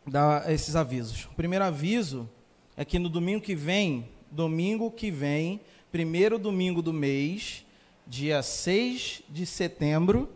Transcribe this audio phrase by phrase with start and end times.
[0.04, 1.26] dar esses avisos.
[1.26, 2.28] O primeiro aviso
[2.76, 5.60] é que no domingo que vem, domingo que vem,
[5.92, 7.64] primeiro domingo do mês,
[8.04, 10.28] dia 6 de setembro,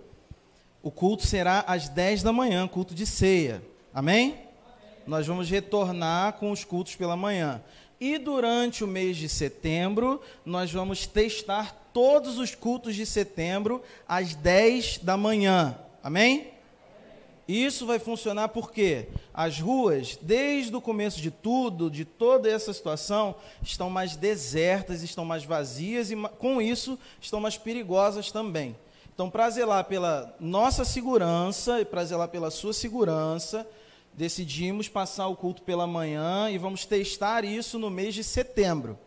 [0.81, 3.61] o culto será às 10 da manhã, culto de ceia.
[3.93, 4.27] Amém?
[4.27, 4.47] Amém?
[5.09, 7.61] Nós vamos retornar com os cultos pela manhã.
[8.01, 14.35] E durante o mês de setembro, nós vamos testar todos os cultos de setembro às
[14.35, 15.77] 10 da manhã.
[16.03, 16.53] Amém?
[17.47, 23.35] Isso vai funcionar porque as ruas, desde o começo de tudo, de toda essa situação,
[23.63, 28.77] estão mais desertas, estão mais vazias e, com isso, estão mais perigosas também.
[29.13, 33.67] Então, para zelar pela nossa segurança e para zelar pela sua segurança,
[34.15, 38.99] decidimos passar o culto pela manhã e vamos testar isso no mês de setembro.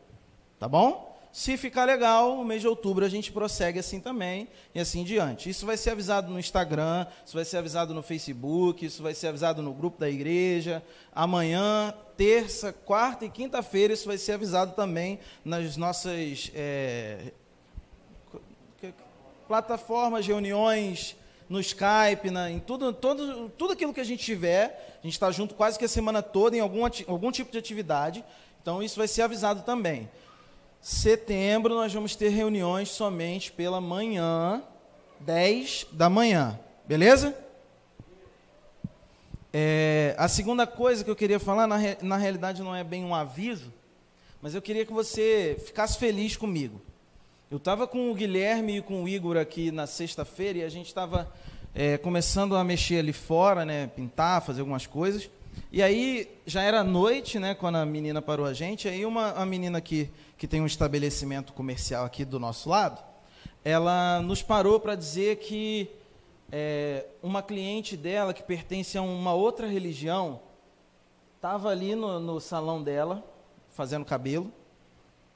[0.60, 1.15] Tá bom?
[1.36, 5.50] Se ficar legal, no mês de outubro a gente prossegue assim também e assim diante.
[5.50, 9.28] Isso vai ser avisado no Instagram, isso vai ser avisado no Facebook, isso vai ser
[9.28, 10.82] avisado no grupo da igreja.
[11.14, 17.34] Amanhã, terça, quarta e quinta-feira, isso vai ser avisado também nas nossas é,
[19.46, 21.18] plataformas, reuniões
[21.50, 25.00] no Skype, na, em tudo, todo, tudo aquilo que a gente tiver.
[25.02, 28.24] A gente está junto quase que a semana toda em algum, algum tipo de atividade.
[28.62, 30.10] Então, isso vai ser avisado também.
[30.88, 34.62] Setembro, nós vamos ter reuniões somente pela manhã,
[35.20, 36.60] 10 da manhã.
[36.88, 37.36] Beleza?
[39.52, 43.16] É, a segunda coisa que eu queria falar, na, na realidade, não é bem um
[43.16, 43.74] aviso,
[44.40, 46.80] mas eu queria que você ficasse feliz comigo.
[47.50, 50.86] Eu estava com o Guilherme e com o Igor aqui na sexta-feira e a gente
[50.86, 51.34] estava
[51.74, 55.32] é, começando a mexer ali fora, né, pintar, fazer algumas coisas.
[55.72, 58.88] E aí já era noite, né, quando a menina parou a gente.
[58.88, 63.04] Aí uma a menina que que tem um estabelecimento comercial aqui do nosso lado,
[63.64, 65.90] ela nos parou para dizer que
[66.52, 70.42] é, uma cliente dela que pertence a uma outra religião
[71.36, 73.24] estava ali no, no salão dela
[73.70, 74.52] fazendo cabelo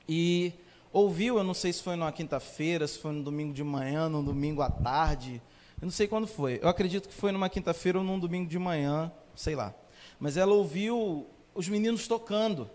[0.07, 0.53] e
[0.91, 4.23] ouviu, eu não sei se foi numa quinta-feira, se foi no domingo de manhã, no
[4.23, 5.41] domingo à tarde,
[5.81, 6.59] eu não sei quando foi.
[6.61, 9.73] Eu acredito que foi numa quinta-feira ou num domingo de manhã, sei lá.
[10.19, 12.69] Mas ela ouviu os meninos tocando.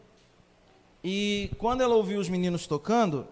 [1.05, 3.29] E quando ela ouviu os meninos tocando,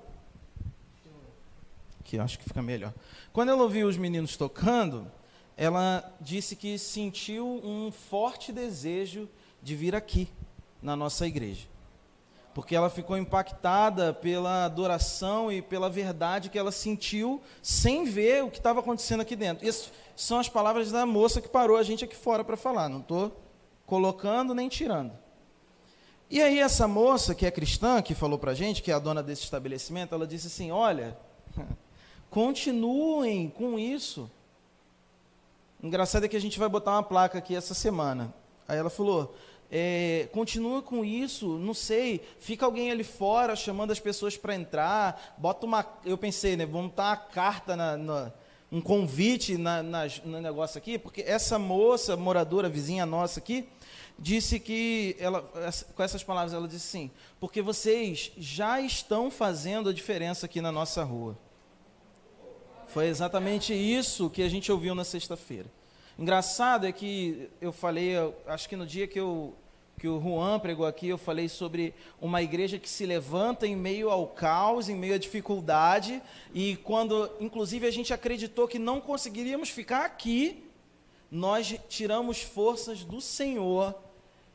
[2.05, 2.93] que acho que fica melhor.
[3.33, 5.11] Quando ela ouviu os meninos tocando,
[5.57, 9.27] ela disse que sentiu um forte desejo
[9.63, 10.29] de vir aqui
[10.83, 11.73] na nossa igreja
[12.55, 18.51] porque ela ficou impactada pela adoração e pela verdade que ela sentiu sem ver o
[18.51, 19.67] que estava acontecendo aqui dentro.
[19.67, 23.01] Essas são as palavras da moça que parou a gente aqui fora para falar, não
[23.01, 23.41] estou
[23.87, 25.22] colocando nem tirando.
[26.33, 28.99] E aí essa moça, que é cristã, que falou para a gente, que é a
[28.99, 31.15] dona desse estabelecimento, ela disse assim, olha,
[32.31, 34.31] continuem com isso.
[35.83, 38.33] Engraçado é que a gente vai botar uma placa aqui essa semana.
[38.67, 39.37] Aí ela falou,
[39.71, 45.35] é, continua com isso, não sei, fica alguém ali fora chamando as pessoas para entrar,
[45.37, 48.33] bota uma, eu pensei, né, vamos botar uma carta, na, na
[48.73, 49.83] um convite na,
[50.25, 53.69] no negócio aqui, porque essa moça, moradora, vizinha nossa aqui,
[54.23, 55.43] disse que, ela,
[55.97, 57.11] com essas palavras, ela disse assim,
[57.41, 61.37] porque vocês já estão fazendo a diferença aqui na nossa rua.
[62.87, 65.67] Foi exatamente isso que a gente ouviu na sexta-feira.
[66.17, 68.13] Engraçado é que eu falei,
[68.47, 69.55] acho que no dia que eu
[69.99, 74.11] que o Juan pregou aqui, eu falei sobre uma igreja que se levanta em meio
[74.11, 76.21] ao caos, em meio à dificuldade,
[76.53, 80.65] e quando, inclusive, a gente acreditou que não conseguiríamos ficar aqui,
[81.31, 83.95] nós tiramos forças do Senhor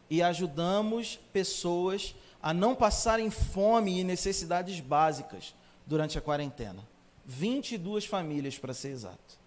[0.09, 5.54] e ajudamos pessoas a não passarem fome e necessidades básicas
[5.86, 6.88] durante a quarentena.
[7.25, 9.38] 22 famílias, para ser exato.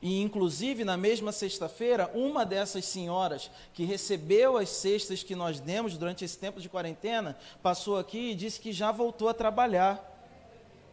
[0.00, 5.96] E, inclusive, na mesma sexta-feira, uma dessas senhoras que recebeu as cestas que nós demos
[5.96, 10.12] durante esse tempo de quarentena, passou aqui e disse que já voltou a trabalhar.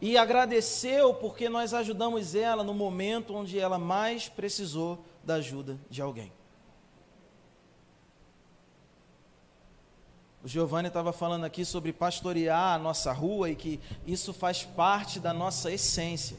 [0.00, 6.02] E agradeceu porque nós ajudamos ela no momento onde ela mais precisou da ajuda de
[6.02, 6.32] alguém.
[10.44, 15.20] O Giovanni estava falando aqui sobre pastorear a nossa rua e que isso faz parte
[15.20, 16.36] da nossa essência.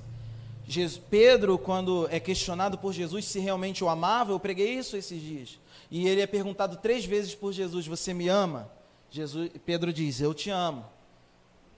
[0.68, 5.22] Jesus, Pedro, quando é questionado por Jesus se realmente o amava, eu preguei isso esses
[5.22, 5.60] dias.
[5.90, 8.70] E ele é perguntado três vezes por Jesus: Você me ama?
[9.10, 10.86] Jesus, Pedro diz: Eu te amo.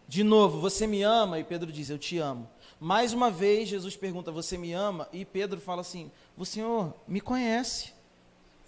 [0.08, 1.40] De novo, você me ama?
[1.40, 2.50] E Pedro diz: Eu te amo.
[2.80, 5.08] Mais uma vez, Jesus pergunta: Você me ama?
[5.14, 7.94] E Pedro fala assim: O Senhor me conhece.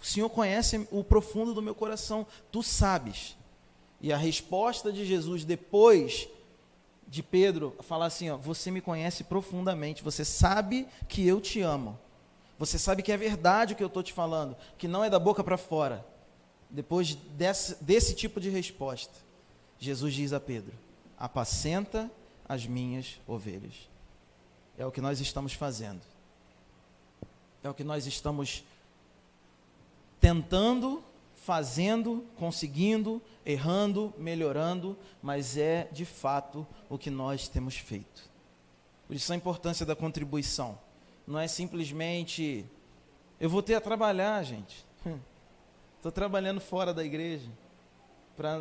[0.00, 2.26] O Senhor conhece o profundo do meu coração.
[2.52, 3.36] Tu sabes.
[4.00, 6.28] E a resposta de Jesus depois
[7.08, 10.02] de Pedro falar assim: ó, Você me conhece profundamente.
[10.02, 11.98] Você sabe que eu te amo.
[12.58, 15.18] Você sabe que é verdade o que eu estou te falando, que não é da
[15.18, 16.04] boca para fora.
[16.68, 19.14] Depois desse, desse tipo de resposta,
[19.78, 20.72] Jesus diz a Pedro:
[21.18, 22.10] Apacenta
[22.48, 23.88] as minhas ovelhas.
[24.76, 26.00] É o que nós estamos fazendo.
[27.62, 28.64] É o que nós estamos
[30.20, 31.02] tentando,
[31.48, 38.28] fazendo, conseguindo, errando, melhorando, mas é de fato o que nós temos feito.
[39.06, 40.78] Por isso a importância da contribuição.
[41.26, 42.66] Não é simplesmente
[43.40, 44.84] eu vou ter a trabalhar, gente.
[45.96, 47.48] Estou trabalhando fora da igreja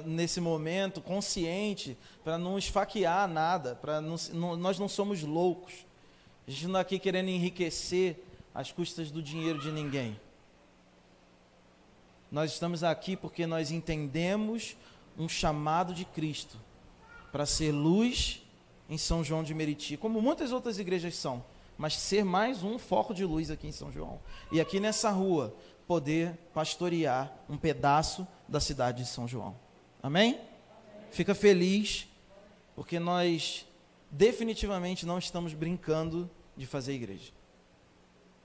[0.06, 3.78] nesse momento consciente, para não esfaquear nada,
[4.34, 5.86] nós não somos loucos.
[6.48, 8.24] A gente não está aqui querendo enriquecer
[8.56, 10.18] às custas do dinheiro de ninguém.
[12.32, 14.76] Nós estamos aqui porque nós entendemos
[15.18, 16.58] um chamado de Cristo
[17.32, 18.44] para ser luz
[18.90, 21.44] em São João de Meriti, como muitas outras igrejas são,
[21.78, 24.20] mas ser mais um foco de luz aqui em São João.
[24.52, 25.56] E aqui nessa rua,
[25.88, 29.56] poder pastorear um pedaço da cidade de São João.
[30.04, 30.40] Amém?
[31.12, 32.08] Fica feliz,
[32.76, 33.66] porque nós
[34.12, 37.32] definitivamente não estamos brincando de fazer igreja.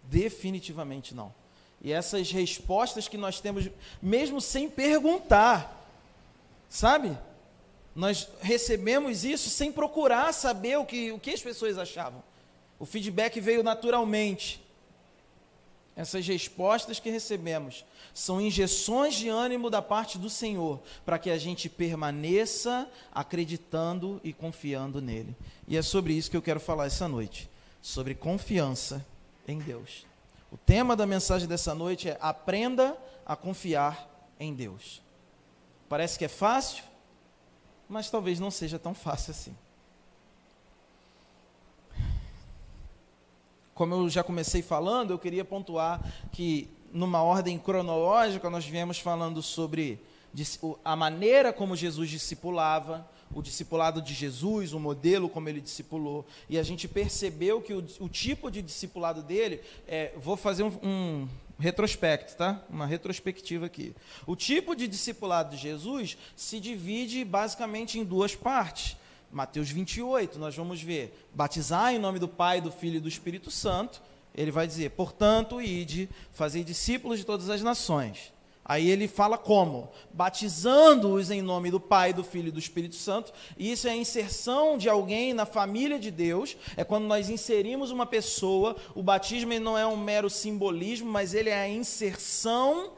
[0.05, 1.35] Definitivamente não.
[1.83, 3.69] E essas respostas que nós temos,
[4.01, 5.85] mesmo sem perguntar,
[6.69, 7.19] sabe?
[7.95, 12.23] Nós recebemos isso sem procurar saber o que, o que as pessoas achavam.
[12.79, 14.63] O feedback veio naturalmente.
[15.97, 21.37] Essas respostas que recebemos são injeções de ânimo da parte do Senhor, para que a
[21.37, 25.37] gente permaneça acreditando e confiando nele.
[25.67, 27.51] E é sobre isso que eu quero falar essa noite,
[27.83, 29.05] sobre confiança
[29.47, 30.12] em Deus.
[30.53, 32.95] O tema da mensagem dessa noite é aprenda
[33.25, 34.07] a confiar
[34.39, 35.01] em Deus.
[35.89, 36.85] Parece que é fácil,
[37.89, 39.57] mas talvez não seja tão fácil assim.
[43.75, 49.41] Como eu já comecei falando, eu queria pontuar que, numa ordem cronológica, nós viemos falando
[49.41, 49.99] sobre
[50.85, 56.59] a maneira como Jesus discipulava, o discipulado de Jesus, o modelo como ele discipulou, e
[56.59, 61.29] a gente percebeu que o, o tipo de discipulado dele, é, vou fazer um, um
[61.59, 62.63] retrospecto, tá?
[62.69, 63.95] Uma retrospectiva aqui.
[64.27, 68.97] O tipo de discipulado de Jesus se divide basicamente em duas partes.
[69.31, 73.51] Mateus 28, nós vamos ver, batizar em nome do Pai, do Filho e do Espírito
[73.51, 74.03] Santo.
[74.35, 78.32] Ele vai dizer, portanto, ide, fazer discípulos de todas as nações.
[78.65, 79.91] Aí ele fala como?
[80.13, 83.33] Batizando-os em nome do Pai, do Filho e do Espírito Santo.
[83.59, 86.57] E isso é a inserção de alguém na família de Deus.
[86.77, 88.77] É quando nós inserimos uma pessoa.
[88.95, 92.93] O batismo não é um mero simbolismo, mas ele é a inserção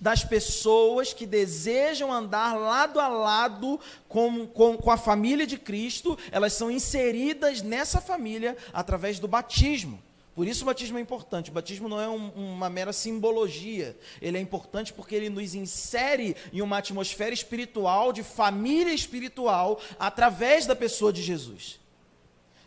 [0.00, 3.78] das pessoas que desejam andar lado a lado
[4.08, 10.02] com, com, com a família de Cristo, elas são inseridas nessa família através do batismo.
[10.36, 11.50] Por isso o batismo é importante.
[11.50, 13.96] O batismo não é um, uma mera simbologia.
[14.20, 20.66] Ele é importante porque ele nos insere em uma atmosfera espiritual, de família espiritual, através
[20.66, 21.80] da pessoa de Jesus.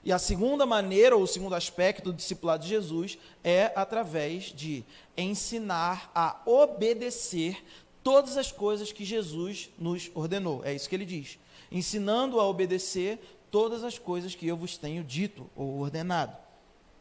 [0.04, 4.84] E a segunda maneira, ou o segundo aspecto do discipulado de Jesus, é através de
[5.16, 7.64] ensinar a obedecer
[8.02, 10.66] todas as coisas que Jesus nos ordenou.
[10.66, 11.38] É isso que ele diz.
[11.72, 13.20] Ensinando a obedecer
[13.52, 16.49] todas as coisas que eu vos tenho dito ou ordenado.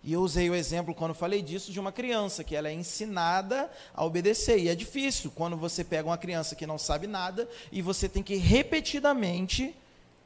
[0.03, 3.71] E eu usei o exemplo, quando falei disso, de uma criança, que ela é ensinada
[3.93, 4.59] a obedecer.
[4.59, 8.23] E é difícil quando você pega uma criança que não sabe nada e você tem
[8.23, 9.75] que repetidamente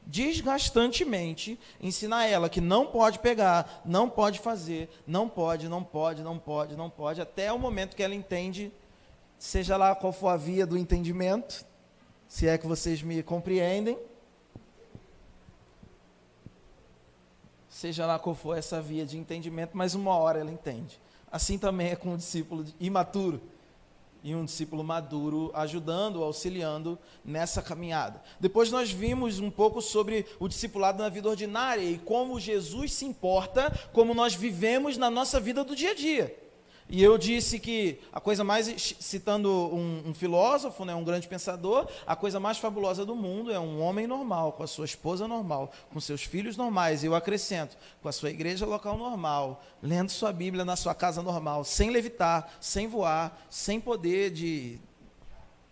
[0.05, 6.37] desgastantemente ensinar ela que não pode pegar, não pode fazer, não pode, não pode, não
[6.37, 8.71] pode, não pode, até o momento que ela entende,
[9.39, 11.65] seja lá qual for a via do entendimento,
[12.27, 13.97] se é que vocês me compreendem.
[17.73, 21.01] Seja lá qual for essa via de entendimento, mas uma hora ela entende.
[21.31, 23.41] Assim também é com o discípulo imaturo
[24.23, 28.21] e um discípulo maduro ajudando, auxiliando nessa caminhada.
[28.39, 33.05] Depois nós vimos um pouco sobre o discipulado na vida ordinária e como Jesus se
[33.05, 36.42] importa como nós vivemos na nossa vida do dia a dia.
[36.89, 41.87] E eu disse que a coisa mais, citando um, um, filósofo, né, um grande pensador,
[42.05, 45.71] a coisa mais fabulosa do mundo é um homem normal, com a sua esposa normal,
[45.91, 47.03] com seus filhos normais.
[47.03, 51.21] E eu acrescento, com a sua igreja local normal, lendo sua Bíblia na sua casa
[51.21, 54.77] normal, sem levitar, sem voar, sem poder de.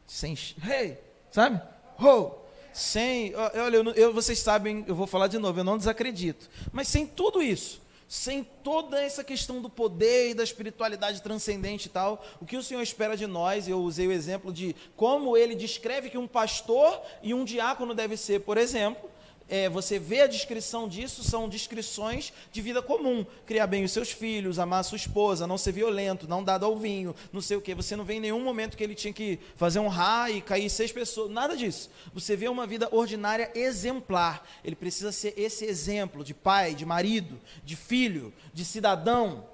[0.08, 0.38] Sem.
[0.64, 0.98] Hey!
[1.30, 1.62] Sabe?
[2.02, 2.32] Ho!
[2.74, 3.36] Sem.
[3.36, 6.50] Olha, eu, eu, vocês sabem, eu vou falar de novo, eu não desacredito.
[6.72, 11.90] Mas sem tudo isso sem toda essa questão do poder e da espiritualidade transcendente e
[11.90, 15.56] tal, o que o Senhor espera de nós, eu usei o exemplo de como ele
[15.56, 19.10] descreve que um pastor e um diácono deve ser, por exemplo,
[19.52, 23.26] é, você vê a descrição disso, são descrições de vida comum.
[23.46, 26.78] Criar bem os seus filhos, amar a sua esposa, não ser violento, não dado ao
[26.78, 27.76] vinho, não sei o quê.
[27.76, 30.70] Você não vê em nenhum momento que ele tinha que fazer um raio e cair
[30.70, 31.90] seis pessoas, nada disso.
[32.14, 34.48] Você vê uma vida ordinária exemplar.
[34.64, 39.46] Ele precisa ser esse exemplo de pai, de marido, de filho, de cidadão.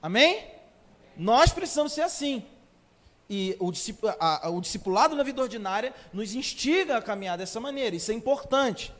[0.00, 0.44] Amém?
[1.16, 2.44] Nós precisamos ser assim.
[3.28, 3.72] E o
[4.60, 7.96] discipulado na vida ordinária nos instiga a caminhar dessa maneira.
[7.96, 8.94] Isso é importante.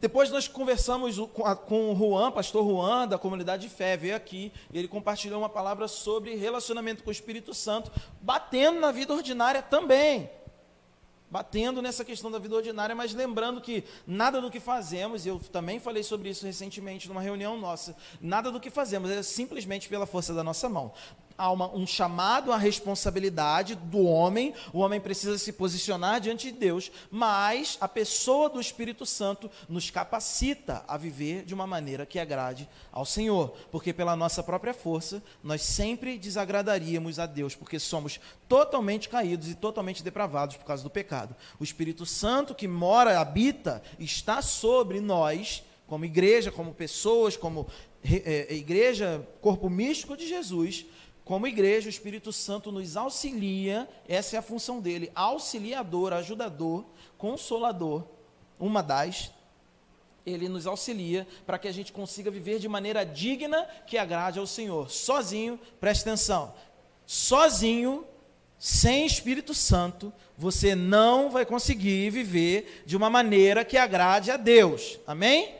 [0.00, 1.16] Depois nós conversamos
[1.66, 5.48] com o Juan, pastor Juan, da comunidade de fé, veio aqui, e ele compartilhou uma
[5.48, 7.90] palavra sobre relacionamento com o Espírito Santo,
[8.20, 10.30] batendo na vida ordinária também.
[11.28, 15.80] Batendo nessa questão da vida ordinária, mas lembrando que nada do que fazemos, eu também
[15.80, 20.32] falei sobre isso recentemente numa reunião nossa, nada do que fazemos é simplesmente pela força
[20.32, 20.92] da nossa mão
[21.38, 26.58] há uma, um chamado à responsabilidade do homem, o homem precisa se posicionar diante de
[26.58, 32.18] Deus, mas a pessoa do Espírito Santo nos capacita a viver de uma maneira que
[32.18, 38.18] agrade ao Senhor, porque pela nossa própria força nós sempre desagradaríamos a Deus, porque somos
[38.48, 41.36] totalmente caídos e totalmente depravados por causa do pecado.
[41.60, 47.66] O Espírito Santo que mora, habita, está sobre nós, como igreja, como pessoas, como
[48.04, 50.86] é, igreja, corpo místico de Jesus,
[51.28, 56.86] como igreja, o Espírito Santo nos auxilia, essa é a função dele, auxiliador, ajudador,
[57.18, 58.06] consolador,
[58.58, 59.30] uma das.
[60.24, 64.46] Ele nos auxilia para que a gente consiga viver de maneira digna que agrade ao
[64.46, 64.90] Senhor.
[64.90, 66.54] Sozinho, preste atenção,
[67.04, 68.06] sozinho,
[68.58, 74.98] sem Espírito Santo, você não vai conseguir viver de uma maneira que agrade a Deus.
[75.06, 75.54] Amém?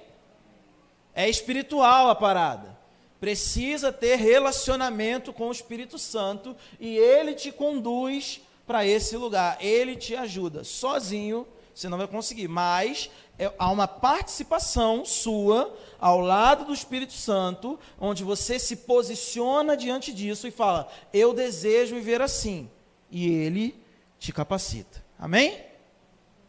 [1.15, 2.78] É espiritual a parada
[3.21, 9.97] precisa ter relacionamento com o Espírito Santo e ele te conduz para esse lugar, ele
[9.97, 10.63] te ajuda.
[10.63, 11.47] Sozinho
[11.79, 13.09] você não vai conseguir, mas
[13.39, 20.13] é, há uma participação sua ao lado do Espírito Santo, onde você se posiciona diante
[20.13, 22.69] disso e fala: Eu desejo viver assim.
[23.11, 23.81] E ele
[24.19, 25.05] te capacita.
[25.17, 25.65] Amém?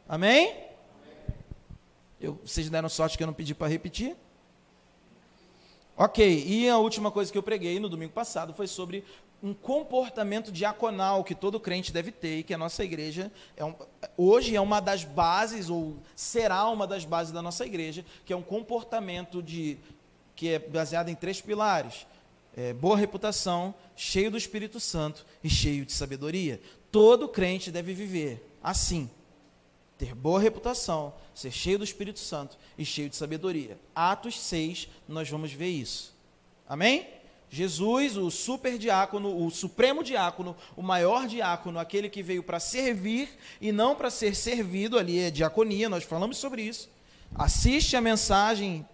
[0.07, 0.65] Amém?
[2.19, 4.17] Eu, vocês deram sorte que eu não pedi para repetir?
[6.01, 9.03] Ok, e a última coisa que eu preguei no domingo passado foi sobre
[9.43, 13.75] um comportamento diaconal que todo crente deve ter e que a nossa igreja é um,
[14.15, 18.35] hoje é uma das bases ou será uma das bases da nossa igreja, que é
[18.37, 19.77] um comportamento de
[20.37, 22.07] que é baseado em três pilares:
[22.55, 26.61] é, boa reputação, cheio do Espírito Santo e cheio de sabedoria.
[26.89, 29.09] Todo crente deve viver assim
[29.99, 33.77] ter boa reputação, ser cheio do Espírito Santo e cheio de sabedoria.
[33.93, 36.15] Atos 6, nós vamos ver isso.
[36.67, 37.05] Amém?
[37.49, 43.29] Jesus, o super diácono, o supremo diácono, o maior diácono, aquele que veio para servir
[43.59, 46.89] e não para ser servido, ali é diaconia, nós falamos sobre isso.
[47.35, 48.87] Assiste a mensagem,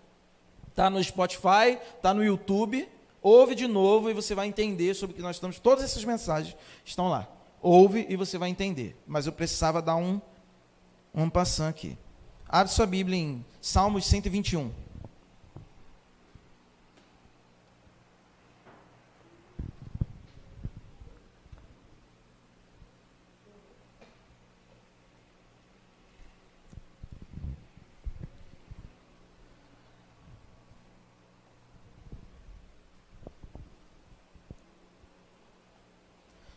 [0.70, 2.90] está no Spotify, está no YouTube,
[3.22, 5.60] ouve de novo e você vai entender sobre o que nós estamos.
[5.60, 7.28] Todas essas mensagens estão lá.
[7.62, 8.96] Ouve e você vai entender.
[9.06, 10.20] Mas eu precisava dar um
[11.16, 11.98] um passant aqui.
[12.48, 14.70] Abre sua Bíblia em Salmos 121.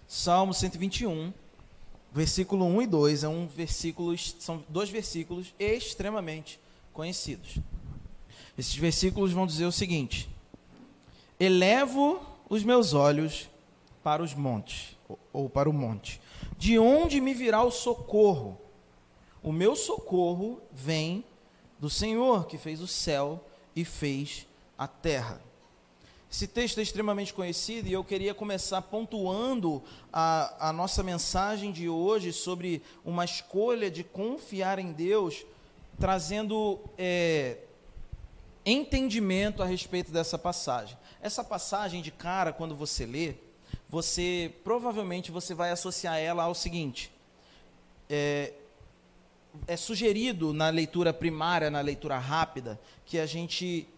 [0.08, 1.32] Salmo 121
[2.18, 6.58] versículo 1 e 2 é um versículo, são dois versículos extremamente
[6.92, 7.58] conhecidos.
[8.58, 10.28] Esses versículos vão dizer o seguinte:
[11.38, 12.20] Elevo
[12.50, 13.48] os meus olhos
[14.02, 14.96] para os montes,
[15.32, 16.20] ou para o monte.
[16.56, 18.60] De onde me virá o socorro?
[19.40, 21.24] O meu socorro vem
[21.78, 23.44] do Senhor que fez o céu
[23.76, 24.44] e fez
[24.76, 25.40] a terra.
[26.30, 29.82] Esse texto é extremamente conhecido e eu queria começar pontuando
[30.12, 35.46] a, a nossa mensagem de hoje sobre uma escolha de confiar em Deus,
[35.98, 37.56] trazendo é,
[38.64, 40.98] entendimento a respeito dessa passagem.
[41.22, 43.34] Essa passagem de cara, quando você lê,
[43.88, 47.10] você provavelmente você vai associar ela ao seguinte:
[48.08, 48.52] é,
[49.66, 53.88] é sugerido na leitura primária, na leitura rápida, que a gente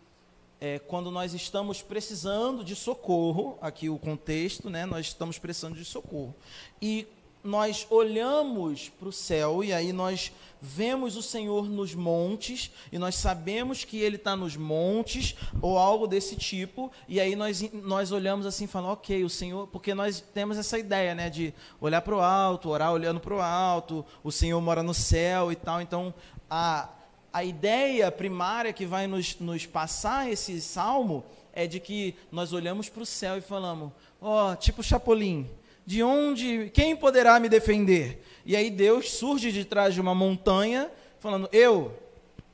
[0.61, 5.85] é, quando nós estamos precisando de socorro, aqui o contexto, né, nós estamos precisando de
[5.85, 6.35] socorro.
[6.83, 7.07] E
[7.43, 13.14] nós olhamos para o céu e aí nós vemos o Senhor nos montes e nós
[13.14, 18.45] sabemos que Ele está nos montes ou algo desse tipo e aí nós, nós olhamos
[18.45, 22.14] assim e falamos, ok, o Senhor, porque nós temos essa ideia, né, de olhar para
[22.14, 26.12] o alto, orar olhando para o alto, o Senhor mora no céu e tal, então
[26.50, 26.90] a,
[27.33, 32.89] a ideia primária que vai nos, nos passar esse salmo é de que nós olhamos
[32.89, 35.49] para o céu e falamos, ó, oh, tipo Chapolin,
[35.85, 38.25] de onde, quem poderá me defender?
[38.45, 41.93] E aí Deus surge de trás de uma montanha, falando: Eu,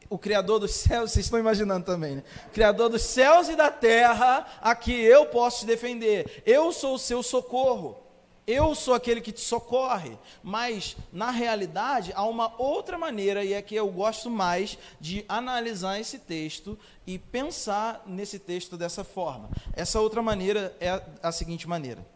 [0.09, 2.25] o Criador dos céus, vocês estão imaginando também, né?
[2.52, 6.42] Criador dos céus e da terra, aqui eu posso te defender.
[6.47, 8.05] Eu sou o seu socorro.
[8.46, 10.16] Eu sou aquele que te socorre.
[10.42, 15.98] Mas, na realidade, há uma outra maneira, e é que eu gosto mais de analisar
[15.98, 19.50] esse texto e pensar nesse texto dessa forma.
[19.72, 22.06] Essa outra maneira é a seguinte maneira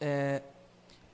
[0.00, 0.42] é,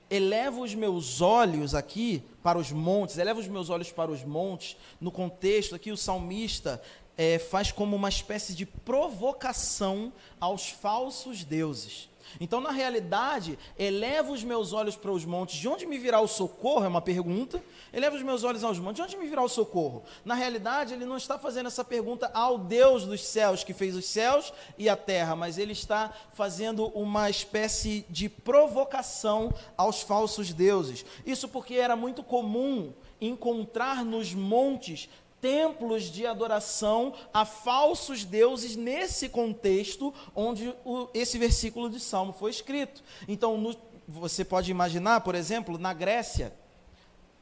[0.09, 4.77] elevo os meus olhos aqui para os montes, elevo os meus olhos para os montes,
[4.99, 6.81] no contexto aqui o salmista
[7.17, 12.09] é, faz como uma espécie de provocação aos falsos deuses.
[12.39, 16.27] Então, na realidade, elevo os meus olhos para os montes, de onde me virá o
[16.27, 16.85] socorro?
[16.85, 17.63] É uma pergunta.
[17.91, 20.03] Elevo os meus olhos aos montes, de onde me virá o socorro?
[20.25, 24.05] Na realidade, ele não está fazendo essa pergunta ao Deus dos céus, que fez os
[24.05, 31.05] céus e a terra, mas ele está fazendo uma espécie de provocação aos falsos deuses.
[31.25, 35.09] Isso porque era muito comum encontrar nos montes
[35.43, 42.49] templos de adoração a falsos deuses nesse contexto onde o, esse versículo de Salmo foi
[42.49, 43.03] escrito.
[43.27, 43.75] Então, no,
[44.07, 46.53] você pode imaginar, por exemplo, na Grécia,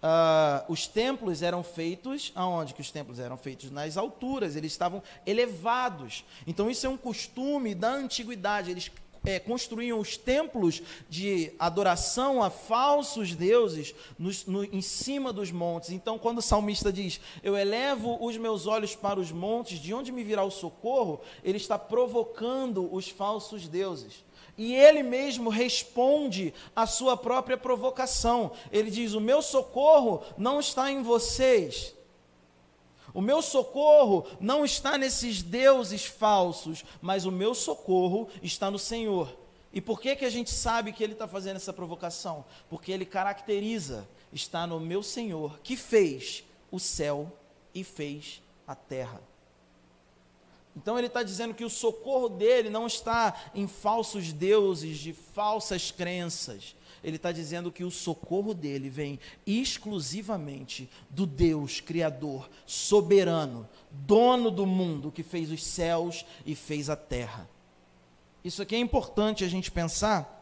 [0.01, 3.69] uh, os templos eram feitos, aonde que os templos eram feitos?
[3.69, 6.25] Nas alturas, eles estavam elevados.
[6.47, 8.91] Então, isso é um costume da antiguidade, eles
[9.23, 15.91] é, construíam os templos de adoração a falsos deuses nos, no, em cima dos montes.
[15.91, 20.11] Então, quando o salmista diz: Eu elevo os meus olhos para os montes, de onde
[20.11, 21.21] me virá o socorro?
[21.43, 24.23] Ele está provocando os falsos deuses.
[24.57, 28.51] E ele mesmo responde à sua própria provocação.
[28.71, 31.95] Ele diz: O meu socorro não está em vocês
[33.13, 39.37] o meu socorro não está nesses deuses falsos, mas o meu socorro está no Senhor.
[39.73, 42.43] E por que, que a gente sabe que ele está fazendo essa provocação?
[42.69, 47.31] Porque ele caracteriza, está no meu Senhor, que fez o céu
[47.73, 49.21] e fez a terra.
[50.75, 55.91] Então ele está dizendo que o socorro dele não está em falsos deuses, de falsas
[55.91, 64.51] crenças, ele está dizendo que o socorro dele vem exclusivamente do Deus Criador, soberano, dono
[64.51, 67.49] do mundo, que fez os céus e fez a terra.
[68.43, 70.37] Isso aqui é importante a gente pensar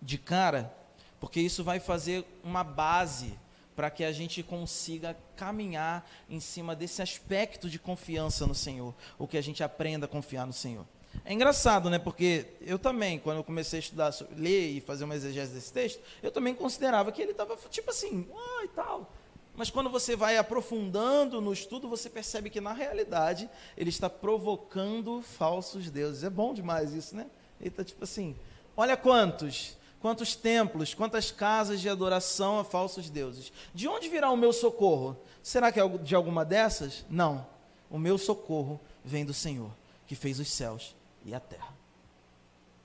[0.00, 0.72] de cara,
[1.20, 3.38] porque isso vai fazer uma base
[3.74, 9.28] para que a gente consiga caminhar em cima desse aspecto de confiança no Senhor, ou
[9.28, 10.86] que a gente aprenda a confiar no Senhor.
[11.24, 11.98] É engraçado, né?
[11.98, 16.00] Porque eu também, quando eu comecei a estudar, ler e fazer uma exegese desse texto,
[16.22, 19.10] eu também considerava que ele estava tipo assim, ah, e tal.
[19.56, 25.22] Mas quando você vai aprofundando no estudo, você percebe que na realidade ele está provocando
[25.22, 26.22] falsos deuses.
[26.22, 27.26] É bom demais isso, né?
[27.58, 28.36] Ele está tipo assim,
[28.76, 33.50] olha quantos, quantos templos, quantas casas de adoração a falsos deuses.
[33.74, 35.16] De onde virá o meu socorro?
[35.42, 37.06] Será que é de alguma dessas?
[37.08, 37.46] Não.
[37.90, 39.70] O meu socorro vem do Senhor,
[40.06, 40.95] que fez os céus
[41.26, 41.74] e a terra.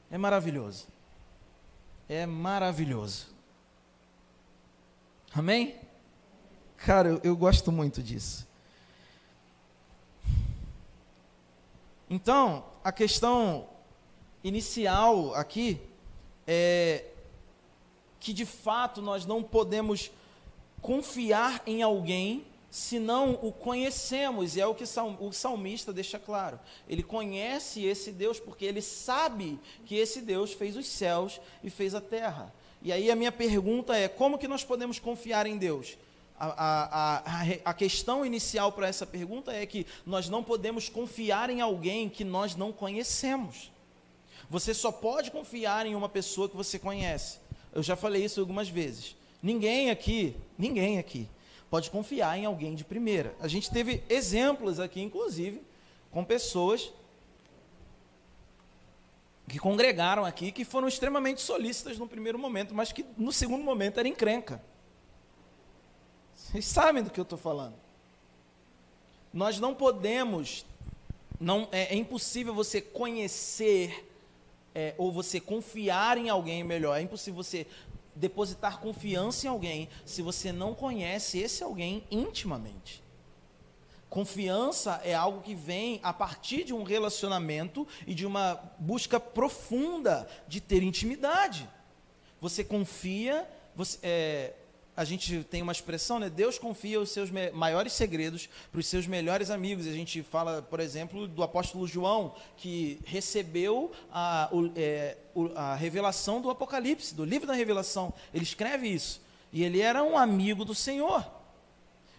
[0.09, 0.87] É maravilhoso.
[2.09, 3.27] É maravilhoso.
[5.33, 5.79] Amém?
[6.75, 8.47] Cara, eu, eu gosto muito disso.
[12.09, 13.69] Então, a questão
[14.43, 15.79] inicial aqui
[16.47, 17.05] é
[18.19, 20.11] que de fato nós não podemos
[20.81, 26.57] confiar em alguém se não o conhecemos, e é o que o salmista deixa claro.
[26.87, 31.93] Ele conhece esse Deus porque ele sabe que esse Deus fez os céus e fez
[31.93, 32.51] a terra.
[32.81, 35.97] E aí a minha pergunta é: como que nós podemos confiar em Deus?
[36.39, 41.49] A, a, a, a questão inicial para essa pergunta é que nós não podemos confiar
[41.49, 43.69] em alguém que nós não conhecemos.
[44.49, 47.37] Você só pode confiar em uma pessoa que você conhece.
[47.75, 49.15] Eu já falei isso algumas vezes.
[49.43, 51.27] Ninguém aqui, ninguém aqui
[51.71, 53.33] pode confiar em alguém de primeira.
[53.39, 55.63] A gente teve exemplos aqui, inclusive,
[56.11, 56.91] com pessoas
[59.47, 64.01] que congregaram aqui, que foram extremamente solícitas no primeiro momento, mas que no segundo momento
[64.01, 64.61] era encrenca.
[66.35, 67.75] Vocês sabem do que eu estou falando.
[69.33, 70.65] Nós não podemos,
[71.39, 74.09] não é, é impossível você conhecer
[74.75, 76.97] é, ou você confiar em alguém melhor.
[76.97, 77.65] É impossível você
[78.15, 83.03] depositar confiança em alguém se você não conhece esse alguém intimamente.
[84.09, 90.27] Confiança é algo que vem a partir de um relacionamento e de uma busca profunda
[90.49, 91.69] de ter intimidade.
[92.41, 94.53] Você confia, você, é,
[94.95, 96.29] a gente tem uma expressão, né?
[96.29, 99.87] Deus confia os seus maiores segredos para os seus melhores amigos.
[99.87, 105.17] A gente fala, por exemplo, do apóstolo João, que recebeu a, o, é,
[105.55, 108.13] a revelação do Apocalipse, do livro da revelação.
[108.33, 109.21] Ele escreve isso.
[109.53, 111.25] E ele era um amigo do Senhor.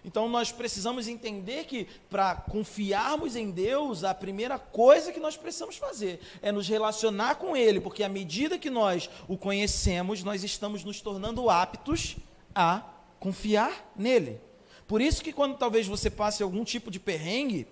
[0.05, 5.77] Então nós precisamos entender que para confiarmos em Deus, a primeira coisa que nós precisamos
[5.77, 10.83] fazer é nos relacionar com Ele, porque à medida que nós o conhecemos, nós estamos
[10.83, 12.17] nos tornando aptos
[12.55, 12.83] a
[13.19, 14.41] confiar nele.
[14.87, 17.67] Por isso que quando talvez você passe algum tipo de perrengue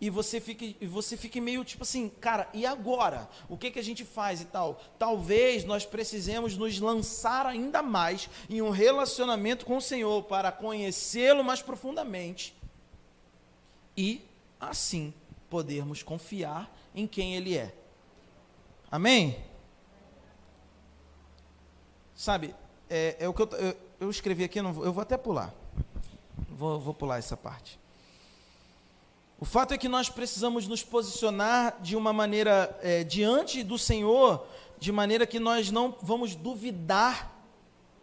[0.00, 3.28] e você fique, e você fique meio tipo assim, cara, e agora?
[3.48, 4.80] O que, que a gente faz e tal?
[4.98, 11.44] Talvez nós precisemos nos lançar ainda mais em um relacionamento com o Senhor para conhecê-lo
[11.44, 12.54] mais profundamente
[13.96, 14.20] e
[14.60, 15.12] assim
[15.48, 17.74] podermos confiar em quem Ele é.
[18.90, 19.36] Amém?
[22.14, 22.54] Sabe,
[22.88, 25.52] é, é o que eu, eu, eu escrevi aqui, eu, vou, eu vou até pular.
[26.50, 27.78] Vou, vou pular essa parte.
[29.40, 34.46] O fato é que nós precisamos nos posicionar de uma maneira é, diante do Senhor,
[34.78, 37.33] de maneira que nós não vamos duvidar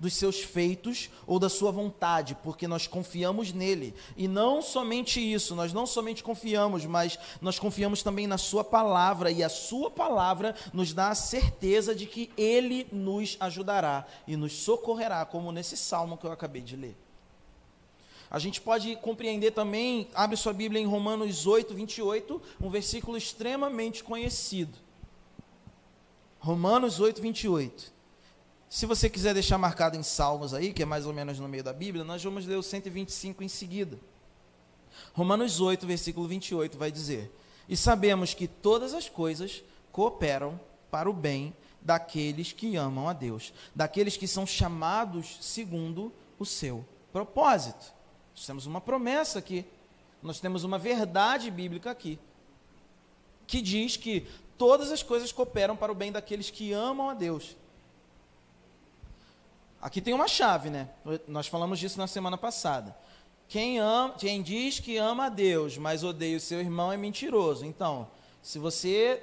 [0.02, 3.94] dos seus feitos ou da sua vontade, porque nós confiamos nele.
[4.18, 9.30] E não somente isso, nós não somente confiamos, mas nós confiamos também na sua palavra,
[9.30, 14.54] e a sua palavra nos dá a certeza de que ele nos ajudará e nos
[14.54, 16.98] socorrerá, como nesse salmo que eu acabei de ler.
[18.28, 24.04] A gente pode compreender também, abre sua Bíblia em Romanos 8, 28, um versículo extremamente
[24.04, 24.76] conhecido.
[26.40, 28.01] Romanos 8, 28.
[28.72, 31.62] Se você quiser deixar marcado em Salmos aí, que é mais ou menos no meio
[31.62, 34.00] da Bíblia, nós vamos ler o 125 em seguida.
[35.12, 37.30] Romanos 8, versículo 28 vai dizer:
[37.68, 40.58] E sabemos que todas as coisas cooperam
[40.90, 46.86] para o bem daqueles que amam a Deus, daqueles que são chamados segundo o seu
[47.12, 47.94] propósito.
[48.34, 49.66] Nós temos uma promessa aqui,
[50.24, 52.18] nós temos uma verdade bíblica aqui,
[53.46, 54.26] que diz que
[54.58, 57.58] todas as coisas cooperam para o bem daqueles que amam a Deus.
[59.82, 60.90] Aqui tem uma chave, né?
[61.28, 62.96] Nós falamos disso na semana passada.
[63.48, 67.66] Quem, ama, quem diz que ama a Deus, mas odeia o seu irmão é mentiroso.
[67.66, 68.08] Então,
[68.42, 69.22] se você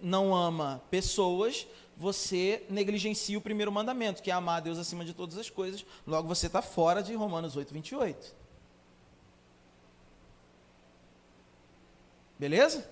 [0.00, 1.66] não ama pessoas,
[1.96, 5.84] você negligencia o primeiro mandamento, que é amar a Deus acima de todas as coisas.
[6.06, 8.34] Logo, você está fora de Romanos 8, 28.
[12.38, 12.88] Beleza?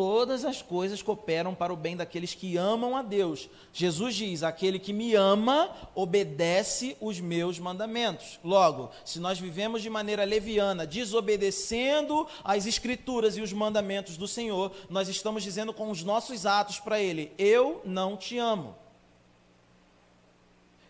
[0.00, 3.50] Todas as coisas cooperam para o bem daqueles que amam a Deus.
[3.70, 8.40] Jesus diz: aquele que me ama obedece os meus mandamentos.
[8.42, 14.72] Logo, se nós vivemos de maneira leviana, desobedecendo as escrituras e os mandamentos do Senhor,
[14.88, 18.74] nós estamos dizendo com os nossos atos para Ele: Eu não te amo.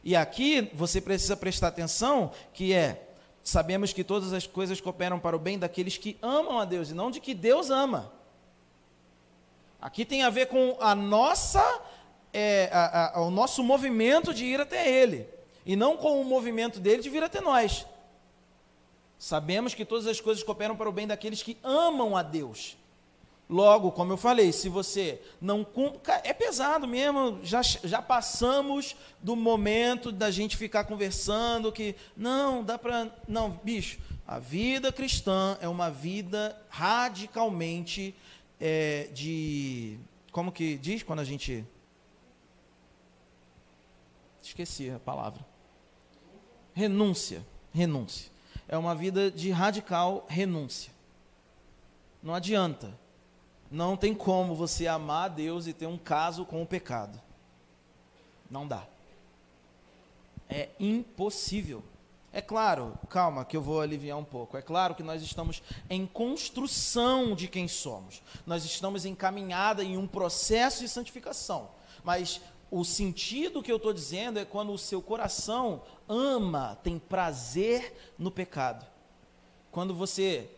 [0.05, 3.09] E aqui você precisa prestar atenção que é
[3.43, 6.95] sabemos que todas as coisas cooperam para o bem daqueles que amam a Deus e
[6.95, 8.20] não de que Deus ama.
[9.81, 11.81] Aqui tem a ver com a nossa,
[12.33, 15.27] é, a, a, o nosso movimento de ir até Ele,
[15.65, 17.87] e não com o movimento dele de vir até nós.
[19.19, 22.77] Sabemos que todas as coisas cooperam para o bem daqueles que amam a Deus.
[23.51, 26.01] Logo, como eu falei, se você não cumpre.
[26.23, 31.97] É pesado mesmo, já, já passamos do momento da gente ficar conversando que.
[32.17, 33.11] Não, dá para.
[33.27, 38.15] Não, bicho, a vida cristã é uma vida radicalmente
[38.61, 39.99] é, de.
[40.31, 41.65] Como que diz quando a gente.
[44.43, 45.45] Esqueci a palavra.
[46.75, 47.45] Renúncia.
[47.73, 48.31] Renúncia.
[48.69, 50.93] É uma vida de radical renúncia.
[52.23, 52.97] Não adianta.
[53.71, 57.21] Não tem como você amar a Deus e ter um caso com o pecado.
[58.51, 58.87] Não dá.
[60.49, 61.83] É impossível.
[62.33, 64.57] É claro, calma, que eu vou aliviar um pouco.
[64.57, 68.23] É claro que nós estamos em construção de quem somos.
[68.47, 71.71] Nós estamos encaminhada em um processo de santificação.
[72.05, 72.41] Mas
[72.71, 78.31] o sentido que eu estou dizendo é quando o seu coração ama, tem prazer no
[78.31, 78.87] pecado.
[79.73, 80.49] Quando você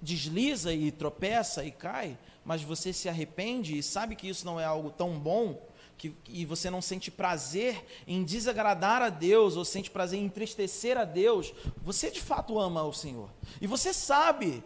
[0.00, 4.64] desliza e tropeça e cai, mas você se arrepende e sabe que isso não é
[4.64, 5.60] algo tão bom,
[5.98, 10.96] que, e você não sente prazer em desagradar a Deus, ou sente prazer em entristecer
[10.96, 13.28] a Deus, você de fato ama o Senhor.
[13.60, 14.62] E você sabe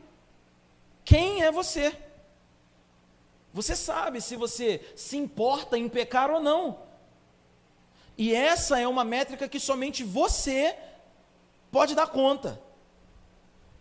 [1.05, 1.97] quem é você.
[3.53, 6.81] Você sabe se você se importa em pecar ou não.
[8.17, 10.77] E essa é uma métrica que somente você
[11.71, 12.61] pode dar conta.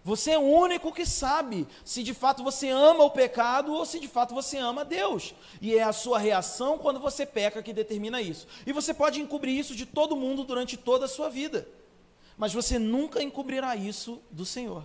[0.03, 3.99] Você é o único que sabe se de fato você ama o pecado ou se
[3.99, 5.35] de fato você ama Deus.
[5.61, 8.47] E é a sua reação quando você peca que determina isso.
[8.65, 11.67] E você pode encobrir isso de todo mundo durante toda a sua vida.
[12.35, 14.83] Mas você nunca encobrirá isso do Senhor.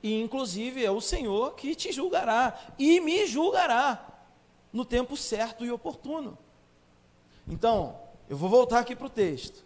[0.00, 4.06] E inclusive é o Senhor que te julgará e me julgará
[4.72, 6.38] no tempo certo e oportuno.
[7.48, 9.64] Então, eu vou voltar aqui para o texto.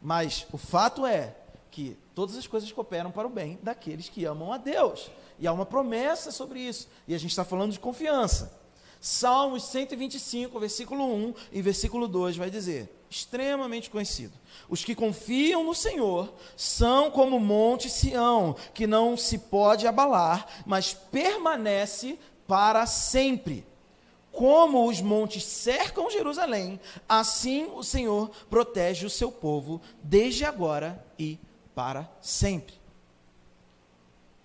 [0.00, 1.34] Mas o fato é
[1.76, 5.10] que todas as coisas cooperam para o bem daqueles que amam a Deus.
[5.38, 6.88] E há uma promessa sobre isso.
[7.06, 8.58] E a gente está falando de confiança.
[8.98, 14.32] Salmos 125, versículo 1 e versículo 2 vai dizer: extremamente conhecido.
[14.70, 20.46] Os que confiam no Senhor são como o monte Sião, que não se pode abalar,
[20.64, 23.66] mas permanece para sempre.
[24.32, 31.38] Como os montes cercam Jerusalém, assim o Senhor protege o seu povo desde agora e
[31.76, 32.74] para sempre.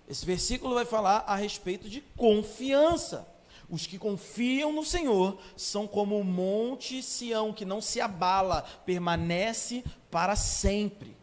[0.07, 3.27] Esse versículo vai falar a respeito de confiança.
[3.67, 9.83] Os que confiam no Senhor são como o monte Sião, que não se abala, permanece
[10.11, 11.17] para sempre.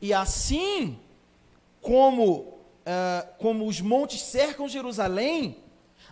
[0.00, 0.98] E assim
[1.82, 5.62] como, uh, como os montes cercam Jerusalém,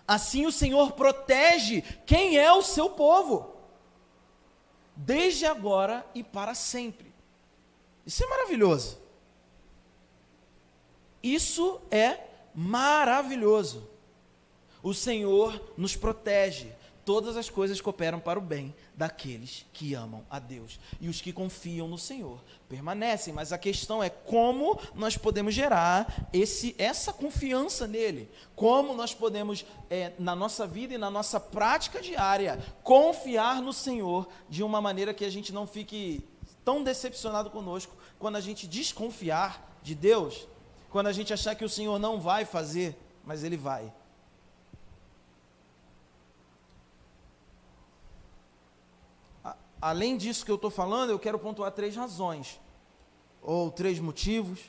[0.09, 3.53] Assim o Senhor protege quem é o seu povo,
[4.95, 7.08] desde agora e para sempre.
[8.05, 8.97] Isso é maravilhoso.
[11.21, 12.19] Isso é
[12.53, 13.87] maravilhoso.
[14.81, 16.73] O Senhor nos protege
[17.09, 20.79] todas as coisas cooperam para o bem daqueles que amam a Deus.
[21.01, 23.33] E os que confiam no Senhor permanecem.
[23.33, 28.29] Mas a questão é como nós podemos gerar esse, essa confiança nele.
[28.55, 34.27] Como nós podemos, é, na nossa vida e na nossa prática diária, confiar no Senhor
[34.47, 36.23] de uma maneira que a gente não fique
[36.69, 40.47] tão decepcionado conosco quando a gente desconfiar de Deus,
[40.91, 43.91] quando a gente achar que o Senhor não vai fazer, mas ele vai.
[49.81, 52.59] além disso que eu estou falando, eu quero pontuar três razões,
[53.41, 54.59] ou três motivos,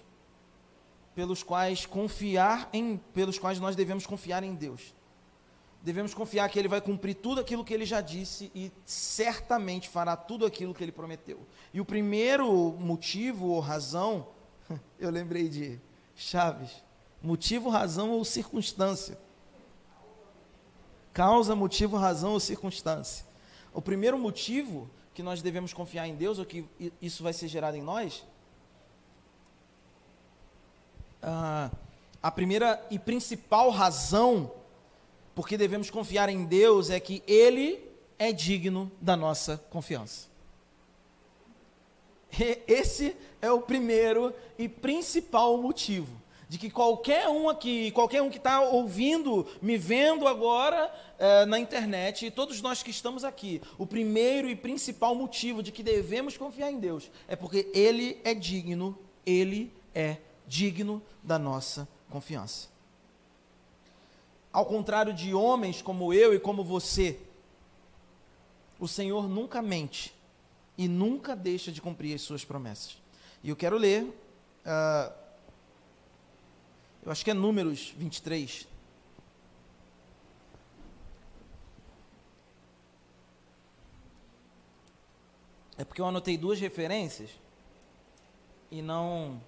[1.14, 4.94] pelos quais confiar em, pelos quais nós devemos confiar em Deus.
[5.82, 10.14] Devemos confiar que Ele vai cumprir tudo aquilo que Ele já disse e certamente fará
[10.14, 11.40] tudo aquilo que Ele prometeu.
[11.72, 14.28] E o primeiro motivo ou razão,
[14.98, 15.80] eu lembrei de
[16.14, 16.70] Chaves,
[17.22, 19.18] motivo, razão ou circunstância.
[21.14, 23.24] Causa, motivo, razão ou circunstância.
[23.72, 26.64] O primeiro motivo que nós devemos confiar em Deus ou que
[27.00, 28.24] isso vai ser gerado em nós?
[31.22, 31.70] Ah,
[32.22, 34.52] a primeira e principal razão
[35.40, 37.82] porque devemos confiar em Deus é que Ele
[38.18, 40.28] é digno da nossa confiança.
[42.68, 48.36] Esse é o primeiro e principal motivo de que qualquer um aqui, qualquer um que
[48.36, 53.86] está ouvindo, me vendo agora é, na internet, e todos nós que estamos aqui, o
[53.86, 58.98] primeiro e principal motivo de que devemos confiar em Deus é porque Ele é digno,
[59.24, 62.68] Ele é digno da nossa confiança.
[64.52, 67.20] Ao contrário de homens como eu e como você,
[68.78, 70.14] o Senhor nunca mente
[70.76, 72.96] e nunca deixa de cumprir as suas promessas.
[73.44, 74.02] E eu quero ler.
[74.04, 75.12] Uh,
[77.02, 78.66] eu acho que é Números 23.
[85.78, 87.30] É porque eu anotei duas referências
[88.70, 89.40] e não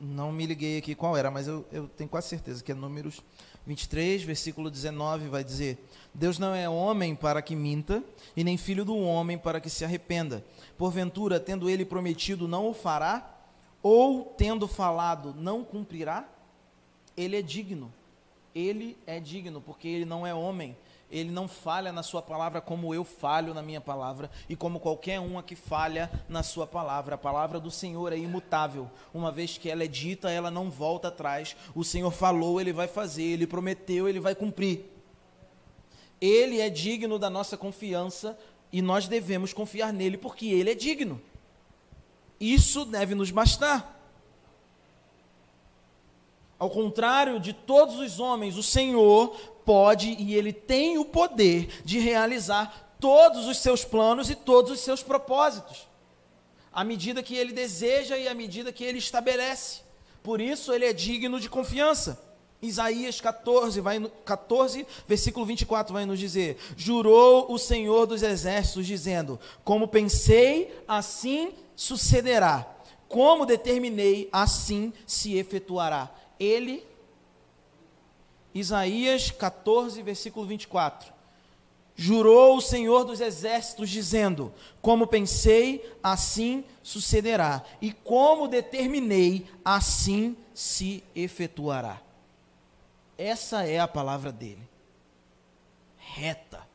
[0.00, 3.22] não me liguei aqui qual era, mas eu, eu tenho quase certeza que é Números
[3.66, 5.78] 23, versículo 19, vai dizer:
[6.14, 8.02] Deus não é homem para que minta,
[8.36, 10.44] e nem filho do homem para que se arrependa.
[10.76, 13.34] Porventura, tendo ele prometido, não o fará?
[13.82, 16.28] ou tendo falado não cumprirá,
[17.16, 17.92] ele é digno.
[18.54, 20.76] Ele é digno, porque ele não é homem.
[21.10, 25.18] Ele não falha na sua palavra como eu falho na minha palavra e como qualquer
[25.18, 27.14] um aqui falha na sua palavra.
[27.14, 28.90] A palavra do Senhor é imutável.
[29.12, 31.56] Uma vez que ela é dita, ela não volta atrás.
[31.74, 33.22] O Senhor falou, ele vai fazer.
[33.22, 34.84] Ele prometeu, ele vai cumprir.
[36.20, 38.38] Ele é digno da nossa confiança
[38.70, 41.20] e nós devemos confiar nele porque ele é digno.
[42.38, 43.96] Isso deve nos bastar.
[46.58, 49.34] Ao contrário de todos os homens, o Senhor
[49.68, 54.80] pode e ele tem o poder de realizar todos os seus planos e todos os
[54.80, 55.86] seus propósitos,
[56.72, 59.82] à medida que ele deseja e à medida que ele estabelece.
[60.22, 62.18] Por isso ele é digno de confiança.
[62.62, 68.86] Isaías 14, vai no, 14, versículo 24 vai nos dizer: Jurou o Senhor dos exércitos,
[68.86, 72.66] dizendo: Como pensei, assim sucederá.
[73.06, 76.10] Como determinei, assim se efetuará.
[76.40, 76.82] Ele,
[78.58, 81.12] Isaías 14, versículo 24.
[81.94, 87.64] Jurou o Senhor dos exércitos, dizendo: Como pensei, assim sucederá.
[87.80, 92.00] E como determinei, assim se efetuará.
[93.16, 94.62] Essa é a palavra dele.
[95.96, 96.66] Reta.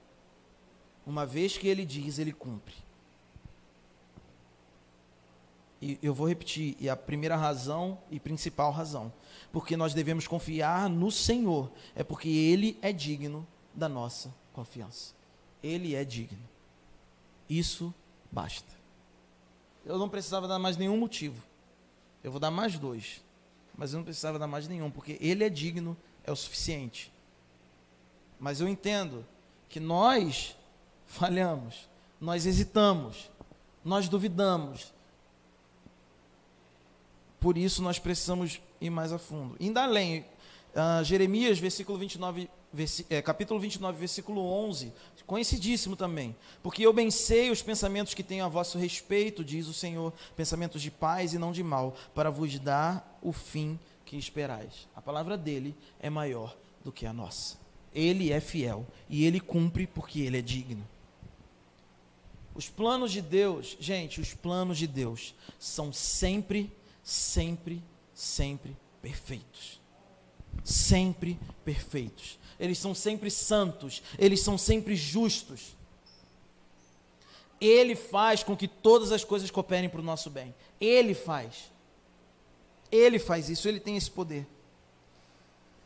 [1.06, 2.76] Uma vez que ele diz, ele cumpre.
[5.84, 9.12] E eu vou repetir, e a primeira razão e principal razão,
[9.52, 15.14] porque nós devemos confiar no Senhor, é porque ele é digno da nossa confiança.
[15.62, 16.40] Ele é digno.
[17.50, 17.94] Isso
[18.32, 18.72] basta.
[19.86, 21.44] Eu não precisava dar mais nenhum motivo.
[22.24, 23.22] Eu vou dar mais dois.
[23.78, 27.12] Mas eu não precisava dar mais nenhum, porque ele é digno é o suficiente.
[28.40, 29.26] Mas eu entendo
[29.68, 30.56] que nós
[31.06, 31.90] falhamos,
[32.22, 33.30] nós hesitamos,
[33.84, 34.94] nós duvidamos.
[37.44, 39.58] Por isso nós precisamos ir mais a fundo.
[39.60, 44.94] Ainda além, uh, Jeremias, versículo 29, vers é, capítulo 29, versículo 11,
[45.28, 46.34] conhecidíssimo também.
[46.64, 50.82] Porque eu bem sei os pensamentos que tenho a vosso respeito, diz o Senhor, pensamentos
[50.82, 54.88] de paz e não de mal, para vos dar o fim que esperais.
[54.96, 57.58] A palavra dele é maior do que a nossa.
[57.94, 60.88] Ele é fiel e ele cumpre porque ele é digno.
[62.56, 66.72] Os planos de Deus, gente, os planos de Deus são sempre,
[67.04, 69.82] sempre, sempre perfeitos.
[70.64, 72.40] Sempre perfeitos.
[72.60, 75.76] Eles são sempre santos, eles são sempre justos.
[77.60, 80.56] Ele faz com que todas as coisas cooperem para o nosso bem.
[80.80, 81.72] Ele faz.
[82.92, 84.48] Ele faz isso, ele tem esse poder.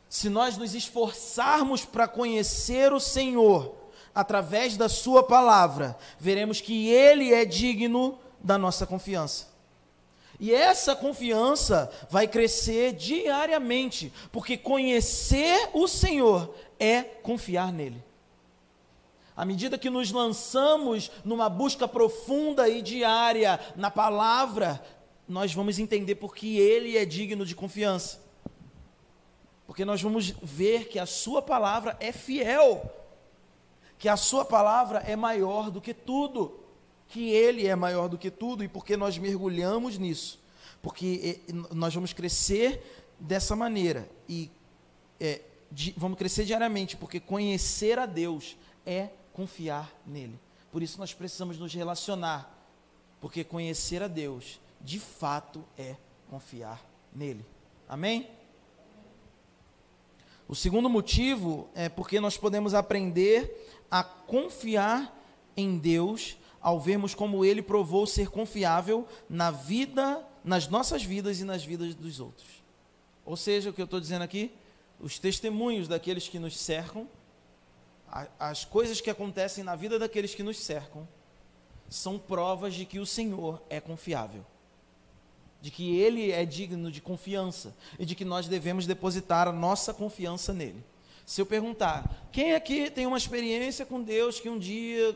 [0.10, 3.75] Se nós nos esforçarmos para conhecer o Senhor
[4.13, 9.57] através da Sua palavra, veremos que Ele é digno da nossa confiança.
[10.39, 18.04] E essa confiança vai crescer diariamente, porque conhecer o Senhor é confiar nele.
[19.36, 24.84] À medida que nos lançamos numa busca profunda e diária na palavra,
[25.28, 28.19] nós vamos entender porque ele é digno de confiança.
[29.65, 32.89] Porque nós vamos ver que a sua palavra é fiel,
[34.00, 36.60] que a sua palavra é maior do que tudo,
[37.10, 40.39] que ele é maior do que tudo, e porque nós mergulhamos nisso,
[40.82, 41.39] porque
[41.74, 44.50] nós vamos crescer dessa maneira, e
[45.20, 45.41] é,
[45.72, 50.39] di, vamos crescer diariamente, porque conhecer a Deus é confiar nele.
[50.72, 52.54] Por isso nós precisamos nos relacionar,
[53.22, 55.96] porque conhecer a Deus de fato é
[56.30, 57.46] confiar nele.
[57.88, 58.30] Amém?
[60.48, 65.13] O segundo motivo é porque nós podemos aprender a confiar
[65.58, 71.43] em Deus ao vermos como ele provou ser confiável na vida, nas nossas vidas e
[71.43, 72.63] nas vidas dos outros.
[73.26, 74.52] Ou seja, o que eu estou dizendo aqui,
[75.00, 77.08] os testemunhos daqueles que nos cercam,
[78.39, 81.08] as coisas que acontecem na vida daqueles que nos cercam,
[81.89, 84.46] são provas de que o Senhor é confiável
[85.62, 89.93] de que Ele é digno de confiança e de que nós devemos depositar a nossa
[89.93, 90.84] confiança nele.
[91.28, 95.13] Se eu perguntar, quem aqui tem uma experiência com Deus que um dia,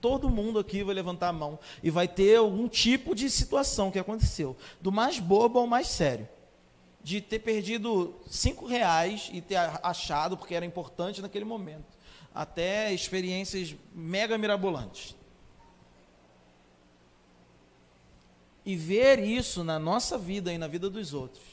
[0.00, 3.98] todo mundo aqui vai levantar a mão e vai ter algum tipo de situação que
[3.98, 6.26] aconteceu, do mais bobo ao mais sério,
[7.02, 11.98] de ter perdido cinco reais e ter achado porque era importante naquele momento,
[12.34, 15.14] até experiências mega mirabolantes.
[18.64, 21.44] E ver isso na nossa vida e na vida dos outros,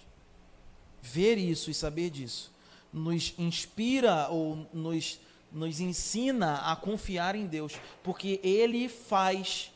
[1.02, 2.54] ver isso e saber disso,
[2.92, 5.20] nos inspira ou nos,
[5.52, 9.72] nos ensina a confiar em Deus, porque Ele faz,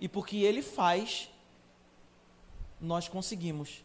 [0.00, 1.28] e porque Ele faz,
[2.80, 3.84] nós conseguimos,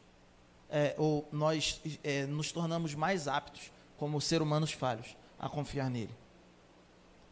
[0.69, 6.13] é, ou nós é, nos tornamos mais aptos, como ser humanos falhos, a confiar nele.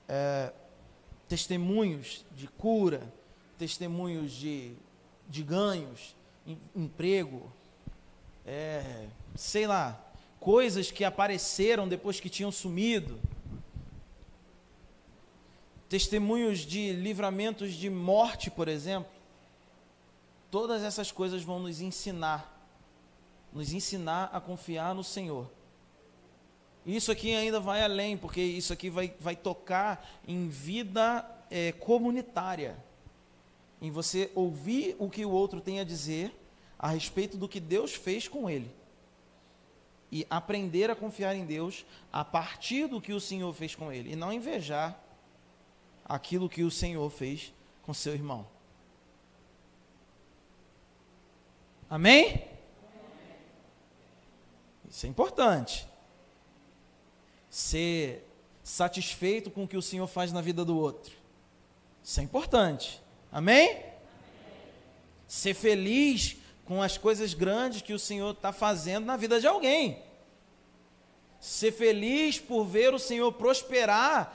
[0.08, 0.52] É,
[1.28, 3.02] testemunhos de cura,
[3.58, 4.76] testemunhos de
[5.28, 7.52] de ganhos, em, emprego,
[8.46, 10.00] é, sei lá,
[10.44, 13.18] coisas que apareceram depois que tinham sumido,
[15.88, 19.10] testemunhos de livramentos de morte, por exemplo,
[20.52, 22.62] todas essas coisas vão nos ensinar,
[23.54, 25.50] nos ensinar a confiar no Senhor.
[26.86, 32.76] Isso aqui ainda vai além, porque isso aqui vai, vai tocar em vida é, comunitária,
[33.82, 36.36] em você ouvir o que o outro tem a dizer
[36.78, 38.83] a respeito do que Deus fez com ele
[40.14, 44.12] e aprender a confiar em Deus a partir do que o Senhor fez com ele
[44.12, 44.96] e não invejar
[46.06, 47.52] aquilo que o Senhor fez
[47.82, 48.48] com seu irmão.
[51.90, 52.48] Amém?
[54.88, 55.88] Isso é importante.
[57.50, 58.24] Ser
[58.64, 61.18] satisfeito com o que o Senhor faz na vida do outro.
[62.04, 63.02] Isso é importante.
[63.32, 63.84] Amém?
[65.28, 70.02] Ser feliz com as coisas grandes que o Senhor está fazendo na vida de alguém.
[71.40, 74.34] Ser feliz por ver o Senhor prosperar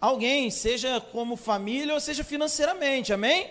[0.00, 3.12] alguém, seja como família ou seja financeiramente.
[3.12, 3.50] Amém?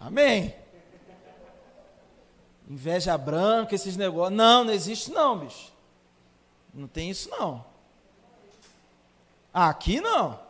[0.00, 0.54] Amém.
[2.68, 4.36] Inveja branca, esses negócios.
[4.36, 5.72] Não, não existe não, bicho.
[6.72, 7.64] Não tem isso não.
[9.52, 10.45] Aqui não.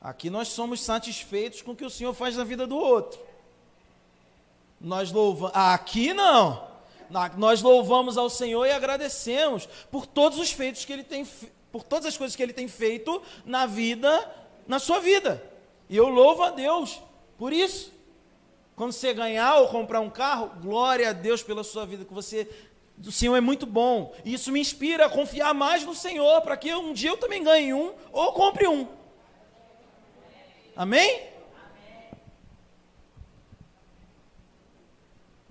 [0.00, 3.20] Aqui nós somos satisfeitos com o que o Senhor faz na vida do outro.
[4.80, 5.54] Nós louvamos.
[5.54, 6.68] Aqui não.
[7.36, 11.26] Nós louvamos ao Senhor e agradecemos por todos os feitos que Ele tem,
[11.70, 14.30] por todas as coisas que Ele tem feito na vida,
[14.66, 15.44] na sua vida.
[15.88, 17.00] E eu louvo a Deus
[17.36, 17.92] por isso.
[18.76, 22.48] Quando você ganhar ou comprar um carro, glória a Deus pela sua vida, que você
[23.06, 24.14] o Senhor é muito bom.
[24.24, 27.42] E isso me inspira a confiar mais no Senhor, para que um dia eu também
[27.42, 28.86] ganhe um ou compre um.
[30.76, 31.28] Amém?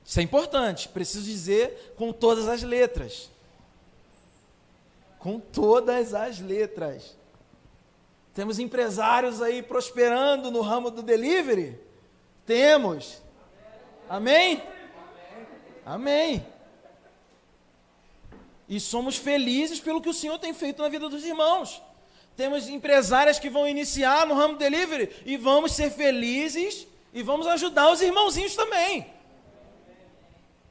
[0.10, 3.30] Isso é importante, preciso dizer com todas as letras.
[5.20, 7.16] Com todas as letras.
[8.34, 11.80] Temos empresários aí prosperando no ramo do delivery?
[12.46, 13.22] Temos.
[14.10, 14.64] Amém?
[15.86, 16.46] Amém.
[18.68, 21.82] E somos felizes pelo que o Senhor tem feito na vida dos irmãos.
[22.40, 27.92] Temos empresárias que vão iniciar no ramo delivery e vamos ser felizes e vamos ajudar
[27.92, 29.14] os irmãozinhos também.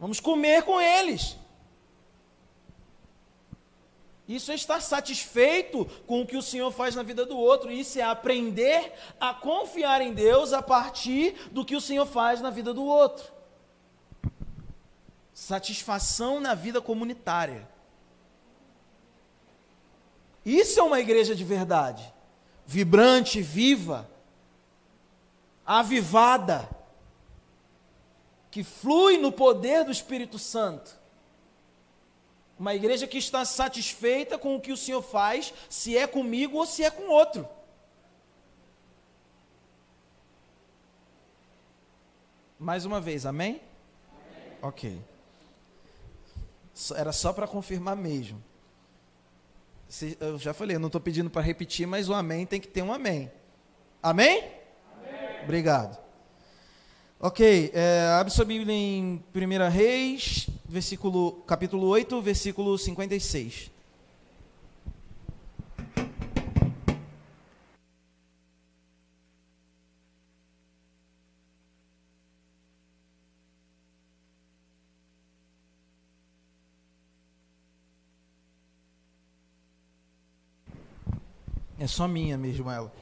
[0.00, 1.36] Vamos comer com eles.
[4.26, 7.70] Isso é estar satisfeito com o que o Senhor faz na vida do outro.
[7.70, 12.48] Isso é aprender a confiar em Deus a partir do que o Senhor faz na
[12.48, 13.30] vida do outro.
[15.34, 17.68] Satisfação na vida comunitária.
[20.48, 22.10] Isso é uma igreja de verdade.
[22.64, 24.08] Vibrante, viva,
[25.66, 26.66] avivada
[28.50, 30.98] que flui no poder do Espírito Santo.
[32.58, 36.64] Uma igreja que está satisfeita com o que o Senhor faz, se é comigo ou
[36.64, 37.46] se é com outro.
[42.58, 43.60] Mais uma vez, amém?
[44.40, 44.58] amém.
[44.62, 44.98] Ok.
[46.96, 48.42] Era só para confirmar mesmo.
[50.20, 52.82] Eu já falei, eu não estou pedindo para repetir, mas o amém tem que ter
[52.82, 53.30] um amém.
[54.02, 54.44] Amém?
[54.96, 55.42] amém.
[55.44, 55.98] Obrigado.
[57.20, 63.77] Ok, é, abre sua Bíblia em 1 Reis, versículo, capítulo 8, versículo 56.
[81.88, 82.92] Só minha mesmo ela.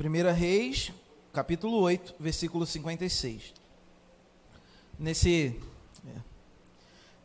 [0.00, 0.92] 1 Reis,
[1.32, 3.52] capítulo 8, versículo 56.
[4.98, 5.60] Nesse,
[6.06, 6.20] é,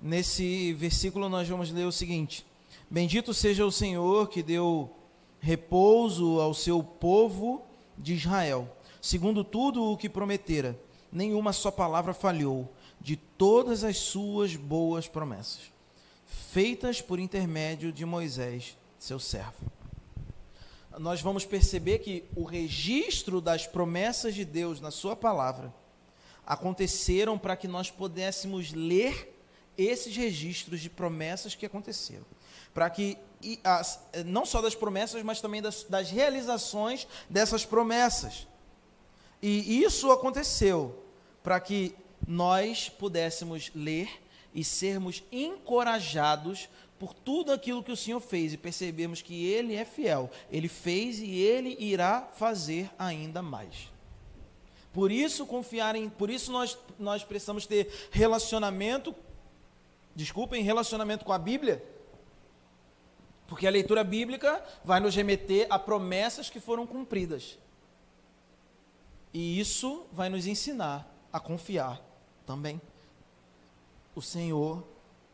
[0.01, 2.45] nesse versículo nós vamos ler o seguinte:
[2.89, 4.91] Bendito seja o Senhor que deu
[5.39, 7.63] repouso ao seu povo
[7.97, 8.67] de Israel,
[9.01, 10.79] segundo tudo o que prometera,
[11.11, 15.71] nenhuma só palavra falhou de todas as suas boas promessas,
[16.51, 19.71] feitas por intermédio de Moisés, seu servo
[20.99, 25.73] nós vamos perceber que o registro das promessas de Deus na Sua palavra
[26.45, 29.33] aconteceram para que nós pudéssemos ler
[29.77, 32.25] esses registros de promessas que aconteceram.
[32.73, 33.17] Para que,
[34.25, 38.47] não só das promessas, mas também das, das realizações dessas promessas.
[39.41, 41.03] E isso aconteceu
[41.41, 41.95] para que
[42.27, 44.21] nós pudéssemos ler
[44.53, 49.83] e sermos encorajados por tudo aquilo que o Senhor fez e percebemos que Ele é
[49.83, 50.29] fiel.
[50.51, 53.91] Ele fez e Ele irá fazer ainda mais.
[54.93, 59.13] Por isso confiar em, por isso nós, nós precisamos ter relacionamento,
[60.15, 61.83] desculpem, relacionamento com a Bíblia,
[63.47, 67.59] Porque a leitura bíblica vai nos remeter a promessas que foram cumpridas.
[69.33, 72.01] E isso vai nos ensinar a confiar
[72.45, 72.79] também.
[74.15, 74.83] O Senhor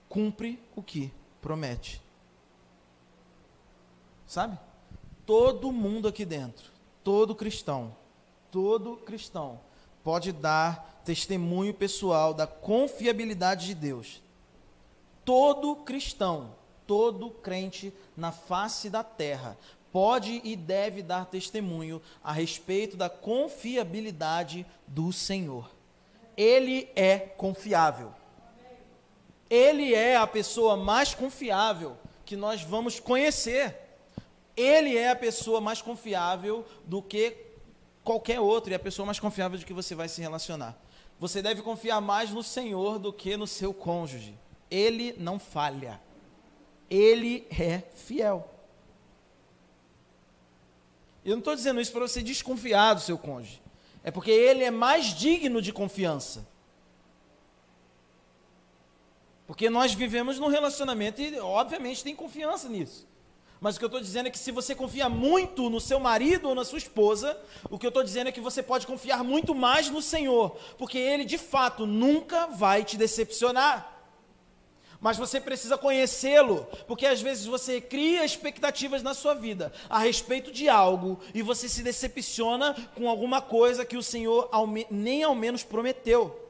[0.08, 2.02] cumpre o que promete.
[4.26, 4.58] Sabe?
[5.26, 6.72] Todo mundo aqui dentro,
[7.04, 7.96] todo cristão,
[8.52, 9.60] todo cristão
[10.04, 14.22] pode dar testemunho pessoal da confiabilidade de Deus.
[15.24, 16.56] Todo cristão,
[16.88, 19.58] todo crente na face da terra
[19.92, 25.70] pode e deve dar testemunho a respeito da confiabilidade do Senhor.
[26.38, 28.14] Ele é confiável.
[29.50, 33.76] Ele é a pessoa mais confiável que nós vamos conhecer.
[34.56, 37.36] Ele é a pessoa mais confiável do que
[38.04, 40.78] qualquer outro e a pessoa mais confiável de que você vai se relacionar.
[41.20, 44.38] Você deve confiar mais no Senhor do que no seu cônjuge.
[44.70, 46.00] Ele não falha.
[46.90, 48.50] Ele é fiel.
[51.26, 53.62] Eu não estou dizendo isso para você desconfiar do seu cônjuge.
[54.04, 56.48] É porque ele é mais digno de confiança.
[59.50, 63.08] Porque nós vivemos num relacionamento e, obviamente, tem confiança nisso.
[63.60, 66.50] Mas o que eu estou dizendo é que se você confia muito no seu marido
[66.50, 67.36] ou na sua esposa,
[67.68, 71.00] o que eu estou dizendo é que você pode confiar muito mais no Senhor, porque
[71.00, 73.96] Ele de fato nunca vai te decepcionar
[75.02, 80.52] mas você precisa conhecê-lo, porque às vezes você cria expectativas na sua vida a respeito
[80.52, 84.50] de algo e você se decepciona com alguma coisa que o Senhor
[84.92, 86.49] nem ao menos prometeu.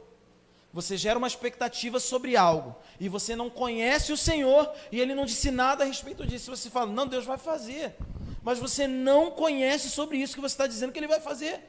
[0.71, 5.25] Você gera uma expectativa sobre algo e você não conhece o Senhor e ele não
[5.25, 6.55] disse nada a respeito disso.
[6.55, 7.95] Você fala, não, Deus vai fazer,
[8.43, 11.59] mas você não conhece sobre isso que você está dizendo que ele vai fazer.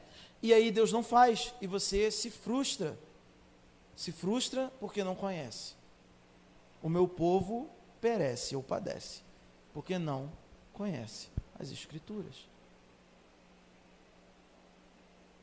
[0.42, 2.98] E aí Deus não faz e você se frustra.
[3.96, 5.80] Se frustra porque não conhece
[6.82, 7.68] o meu povo
[8.01, 9.22] perece ou padece,
[9.72, 10.30] porque não
[10.72, 11.28] conhece
[11.59, 12.48] as Escrituras.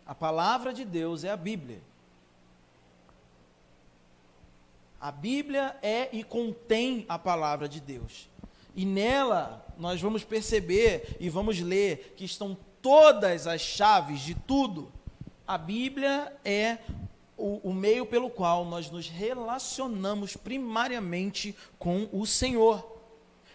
[0.06, 1.82] A palavra de Deus é a Bíblia.
[5.00, 8.30] A Bíblia é e contém a palavra de Deus.
[8.76, 14.92] E nela nós vamos perceber e vamos ler que estão todas as chaves de tudo.
[15.46, 16.80] A Bíblia é
[17.38, 22.98] o, o meio pelo qual nós nos relacionamos primariamente com o Senhor.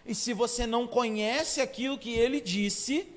[0.07, 3.09] E se você não conhece aquilo que ele disse,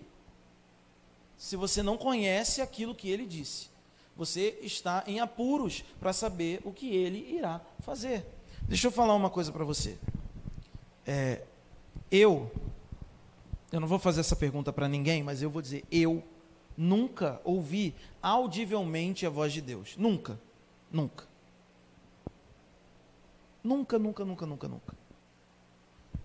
[1.37, 3.69] se você não conhece aquilo que ele disse,
[4.15, 8.25] você está em apuros para saber o que ele irá fazer.
[8.61, 9.97] Deixa eu falar uma coisa para você.
[11.05, 11.43] É,
[12.09, 12.51] eu,
[13.71, 16.23] eu não vou fazer essa pergunta para ninguém, mas eu vou dizer, eu
[16.77, 19.95] nunca ouvi audivelmente a voz de Deus.
[19.97, 20.39] Nunca.
[20.91, 21.25] Nunca.
[23.63, 24.95] Nunca, nunca, nunca, nunca, nunca.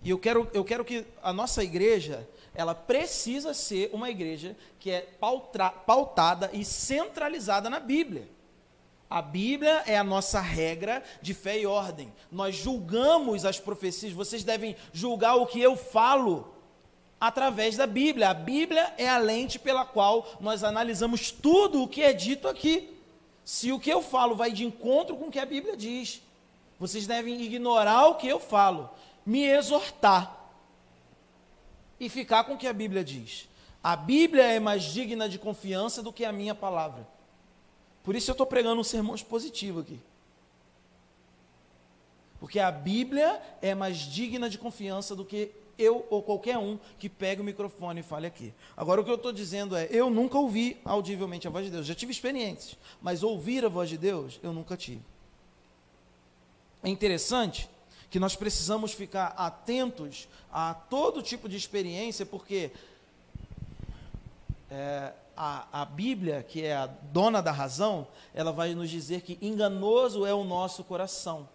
[0.03, 4.91] E eu quero, eu quero que a nossa igreja, ela precisa ser uma igreja que
[4.91, 5.07] é
[5.85, 8.27] pautada e centralizada na Bíblia.
[9.09, 12.13] A Bíblia é a nossa regra de fé e ordem.
[12.31, 16.53] Nós julgamos as profecias, vocês devem julgar o que eu falo
[17.19, 18.29] através da Bíblia.
[18.29, 22.97] A Bíblia é a lente pela qual nós analisamos tudo o que é dito aqui.
[23.43, 26.21] Se o que eu falo vai de encontro com o que a Bíblia diz,
[26.79, 28.89] vocês devem ignorar o que eu falo,
[29.25, 30.40] me exortar
[32.01, 33.47] e ficar com o que a Bíblia diz.
[33.83, 37.07] A Bíblia é mais digna de confiança do que a minha palavra.
[38.03, 39.99] Por isso eu estou pregando um sermão expositivo aqui.
[42.39, 47.07] Porque a Bíblia é mais digna de confiança do que eu ou qualquer um que
[47.07, 48.51] pegue o microfone e fale aqui.
[48.75, 51.85] Agora, o que eu estou dizendo é: eu nunca ouvi audivelmente a voz de Deus.
[51.85, 55.03] Já tive experiências, mas ouvir a voz de Deus, eu nunca tive.
[56.81, 57.69] É interessante
[58.11, 62.69] que nós precisamos ficar atentos a todo tipo de experiência, porque
[64.69, 69.37] é, a, a Bíblia, que é a dona da razão, ela vai nos dizer que
[69.41, 71.47] enganoso é o nosso coração.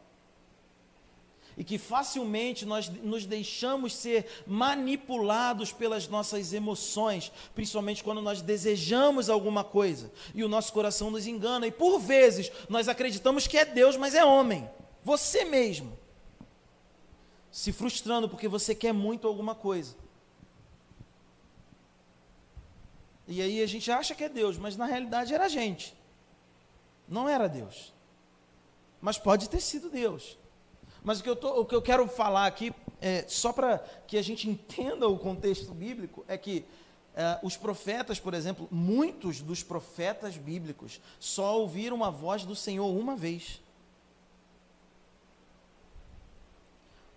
[1.58, 9.28] E que facilmente nós nos deixamos ser manipulados pelas nossas emoções, principalmente quando nós desejamos
[9.28, 10.10] alguma coisa.
[10.34, 14.14] E o nosso coração nos engana, e por vezes nós acreditamos que é Deus, mas
[14.14, 14.68] é homem,
[15.02, 15.96] você mesmo,
[17.56, 19.96] se frustrando porque você quer muito alguma coisa.
[23.26, 25.96] E aí a gente acha que é Deus, mas na realidade era a gente.
[27.08, 27.94] Não era Deus.
[29.00, 30.36] Mas pode ter sido Deus.
[31.02, 34.18] Mas o que eu, tô, o que eu quero falar aqui, é, só para que
[34.18, 36.62] a gente entenda o contexto bíblico, é que
[37.14, 42.86] é, os profetas, por exemplo, muitos dos profetas bíblicos só ouviram a voz do Senhor
[42.86, 43.62] uma vez.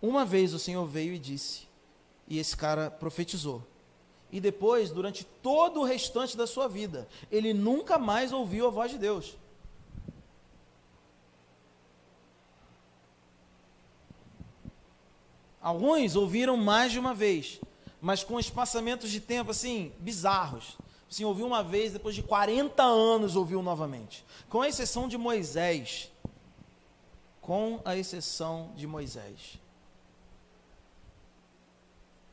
[0.02, 1.68] Uma vez o Senhor veio e disse,
[2.28, 3.64] e esse cara profetizou.
[4.32, 8.92] E depois, durante todo o restante da sua vida, ele nunca mais ouviu a voz
[8.92, 9.36] de Deus.
[15.62, 17.60] Alguns ouviram mais de uma vez,
[18.00, 20.78] mas com espaçamentos de tempo assim bizarros.
[21.12, 24.24] Assim, ouviu uma vez, depois de 40 anos ouviu novamente.
[24.48, 26.12] Com a exceção de Moisés.
[27.42, 29.60] Com a exceção de Moisés.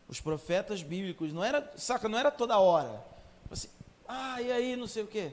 [0.09, 3.04] Os profetas bíblicos não era, saca, não era toda hora.
[3.50, 3.68] Assim,
[4.07, 5.32] ah, e aí, não sei o quê.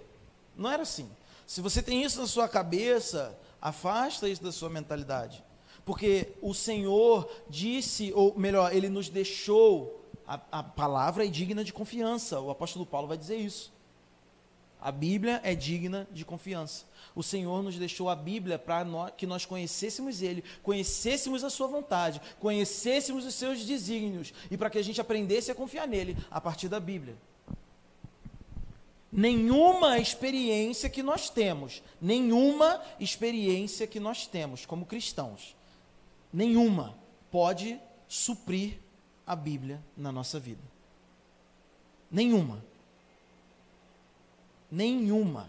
[0.56, 1.10] Não era assim.
[1.46, 5.44] Se você tem isso na sua cabeça, afasta isso da sua mentalidade.
[5.86, 11.74] Porque o Senhor disse, ou melhor, ele nos deixou, a, a palavra é digna de
[11.74, 12.40] confiança.
[12.40, 13.73] O apóstolo Paulo vai dizer isso.
[14.84, 16.84] A Bíblia é digna de confiança.
[17.16, 22.22] O Senhor nos deixou a Bíblia para que nós conhecêssemos Ele, conhecêssemos a Sua vontade,
[22.38, 26.68] conhecêssemos os seus desígnios e para que a gente aprendesse a confiar nele a partir
[26.68, 27.16] da Bíblia.
[29.10, 35.56] Nenhuma experiência que nós temos, nenhuma experiência que nós temos como cristãos,
[36.34, 36.94] nenhuma
[37.32, 38.80] pode suprir
[39.26, 40.62] a Bíblia na nossa vida.
[42.12, 42.73] Nenhuma
[44.74, 45.48] nenhuma.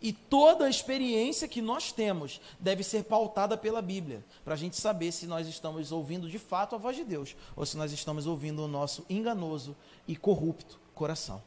[0.00, 4.76] E toda a experiência que nós temos deve ser pautada pela Bíblia, para a gente
[4.76, 8.26] saber se nós estamos ouvindo de fato a voz de Deus ou se nós estamos
[8.26, 9.76] ouvindo o nosso enganoso
[10.06, 11.42] e corrupto coração.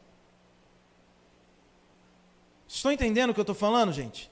[2.66, 4.30] Estão entendendo o que eu estou falando, gente?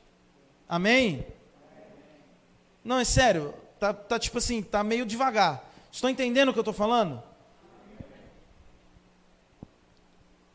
[0.68, 1.26] Amém?
[2.82, 5.62] Não, é sério, tá, tá tipo assim, tá meio devagar.
[5.92, 7.22] Estão entendendo o que eu estou falando?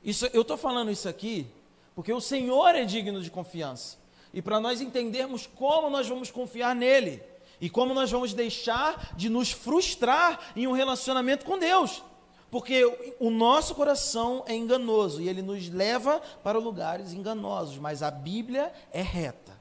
[0.06, 1.48] Isso, eu estou falando isso aqui
[1.96, 3.98] porque o Senhor é digno de confiança.
[4.34, 7.24] E para nós entendermos como nós vamos confiar nele
[7.60, 12.04] e como nós vamos deixar de nos frustrar em um relacionamento com Deus.
[12.52, 18.12] Porque o nosso coração é enganoso e ele nos leva para lugares enganosos, mas a
[18.12, 19.54] Bíblia é reta.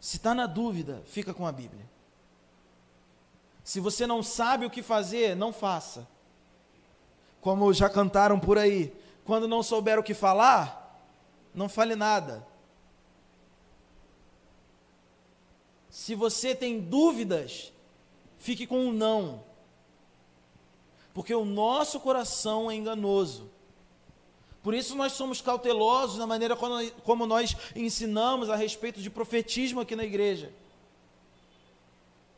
[0.00, 1.84] Se está na dúvida, fica com a Bíblia.
[3.64, 6.06] Se você não sabe o que fazer, não faça.
[7.40, 8.92] Como já cantaram por aí,
[9.28, 10.98] quando não souber o que falar,
[11.54, 12.48] não fale nada.
[15.90, 17.70] Se você tem dúvidas,
[18.38, 19.44] fique com um não.
[21.12, 23.50] Porque o nosso coração é enganoso.
[24.62, 29.94] Por isso nós somos cautelosos na maneira como nós ensinamos a respeito de profetismo aqui
[29.94, 30.50] na igreja.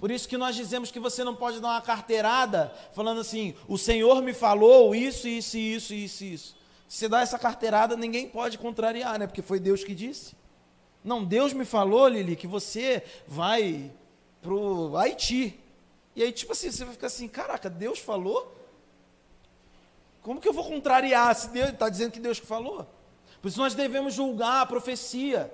[0.00, 3.78] Por isso que nós dizemos que você não pode dar uma carteirada falando assim: o
[3.78, 6.59] Senhor me falou isso, isso, isso, isso, isso.
[6.90, 9.24] Se dá essa carteirada, ninguém pode contrariar, né?
[9.24, 10.34] Porque foi Deus que disse.
[11.04, 13.92] Não, Deus me falou, Lili, que você vai
[14.42, 15.56] pro Haiti.
[16.16, 18.56] E aí, tipo assim, você vai ficar assim, caraca, Deus falou?
[20.20, 22.84] Como que eu vou contrariar se Deus está dizendo que Deus que falou?
[23.40, 25.48] Por isso nós devemos julgar a profecia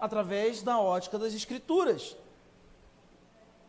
[0.00, 2.16] através da ótica das Escrituras.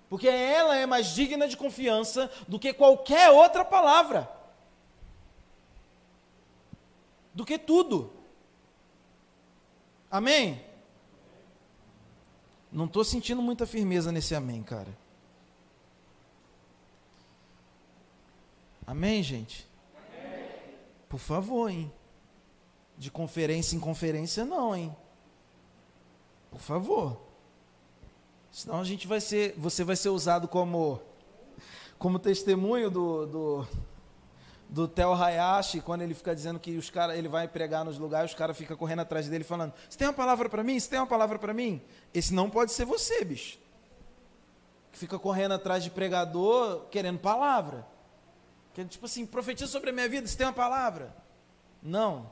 [0.09, 4.27] Porque ela é mais digna de confiança do que qualquer outra palavra
[7.33, 8.11] do que tudo.
[10.09, 10.63] Amém?
[12.71, 14.95] Não estou sentindo muita firmeza nesse amém, cara.
[18.85, 19.67] Amém, gente?
[21.07, 21.91] Por favor, hein?
[22.97, 24.95] De conferência em conferência, não, hein?
[26.51, 27.19] Por favor.
[28.51, 31.01] Senão a gente vai ser, você vai ser usado como,
[31.97, 33.67] como testemunho do, do
[34.73, 38.31] do Theo Hayashi, quando ele fica dizendo que os cara, ele vai pregar nos lugares,
[38.31, 40.79] os caras ficam correndo atrás dele falando: Você tem uma palavra para mim?
[40.79, 41.79] Você tem uma palavra para mim?
[42.11, 43.59] Esse não pode ser você, bicho.
[44.91, 47.85] Que fica correndo atrás de pregador querendo palavra.
[48.73, 51.15] Que, tipo assim, profetiza sobre a minha vida, você tem uma palavra?
[51.79, 52.31] Não.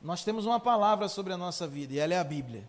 [0.00, 2.66] Nós temos uma palavra sobre a nossa vida e ela é a Bíblia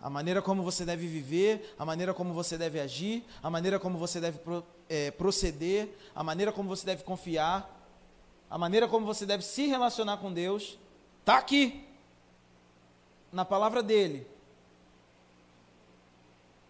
[0.00, 3.98] a maneira como você deve viver, a maneira como você deve agir, a maneira como
[3.98, 7.78] você deve pro, é, proceder, a maneira como você deve confiar,
[8.48, 10.78] a maneira como você deve se relacionar com Deus,
[11.20, 11.86] está aqui,
[13.30, 14.26] na palavra dele.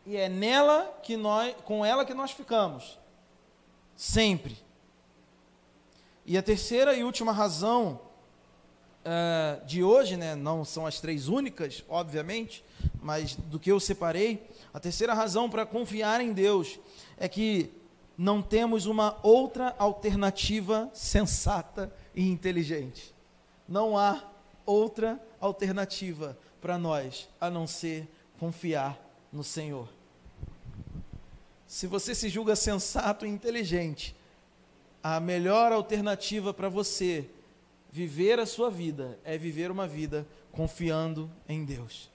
[0.04, 2.98] E é nela que nós, com ela que nós ficamos,
[3.94, 4.58] sempre.
[6.26, 8.00] E a terceira e última razão
[9.04, 12.64] uh, de hoje, né, não são as três únicas, obviamente,
[13.02, 16.78] mas do que eu separei, a terceira razão para confiar em Deus
[17.16, 17.70] é que
[18.16, 23.14] não temos uma outra alternativa sensata e inteligente.
[23.66, 24.22] Não há
[24.66, 28.06] outra alternativa para nós a não ser
[28.38, 28.98] confiar
[29.32, 29.88] no Senhor.
[31.66, 34.14] Se você se julga sensato e inteligente,
[35.02, 37.30] a melhor alternativa para você
[37.90, 42.10] viver a sua vida é viver uma vida confiando em Deus.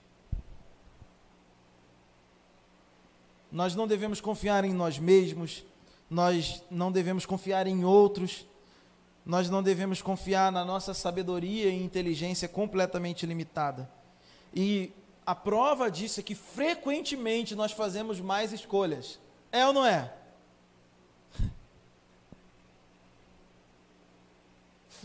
[3.51, 5.63] Nós não devemos confiar em nós mesmos,
[6.09, 8.45] nós não devemos confiar em outros,
[9.25, 13.89] nós não devemos confiar na nossa sabedoria e inteligência completamente limitada.
[14.53, 14.91] E
[15.25, 19.19] a prova disso é que frequentemente nós fazemos mais escolhas.
[19.51, 20.13] É ou não é?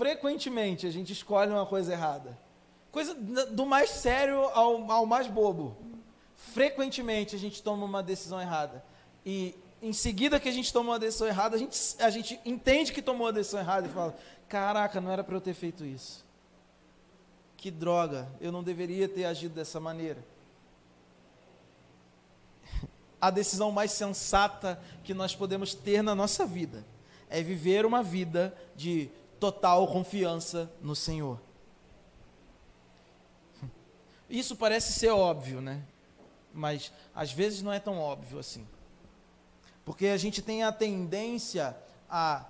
[0.01, 2.39] Frequentemente a gente escolhe uma coisa errada.
[2.91, 5.77] Coisa do mais sério ao, ao mais bobo.
[6.35, 8.83] Frequentemente a gente toma uma decisão errada.
[9.27, 12.95] E em seguida que a gente toma uma decisão errada, a gente, a gente entende
[12.95, 14.17] que tomou a decisão errada e fala:
[14.49, 16.25] Caraca, não era para eu ter feito isso.
[17.59, 20.25] Que droga, eu não deveria ter agido dessa maneira.
[23.21, 26.87] A decisão mais sensata que nós podemos ter na nossa vida
[27.29, 29.11] é viver uma vida de
[29.41, 31.41] total confiança no Senhor.
[34.29, 35.83] Isso parece ser óbvio, né?
[36.53, 38.67] Mas às vezes não é tão óbvio assim.
[39.85, 41.77] Porque a gente tem a tendência
[42.09, 42.45] a,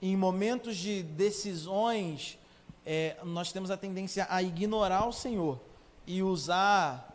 [0.00, 2.38] em momentos de decisões,
[2.86, 5.60] é, nós temos a tendência a ignorar o Senhor
[6.06, 7.12] e usar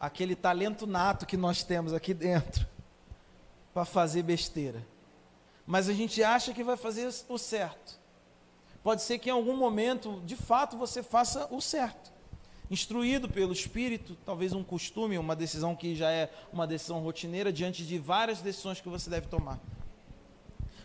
[0.00, 2.66] aquele talento nato que nós temos aqui dentro
[3.74, 4.84] para fazer besteira.
[5.66, 8.03] Mas a gente acha que vai fazer o certo.
[8.84, 12.14] Pode ser que em algum momento, de fato, você faça o certo
[12.70, 17.84] instruído pelo Espírito, talvez um costume, uma decisão que já é uma decisão rotineira, diante
[17.84, 19.60] de várias decisões que você deve tomar.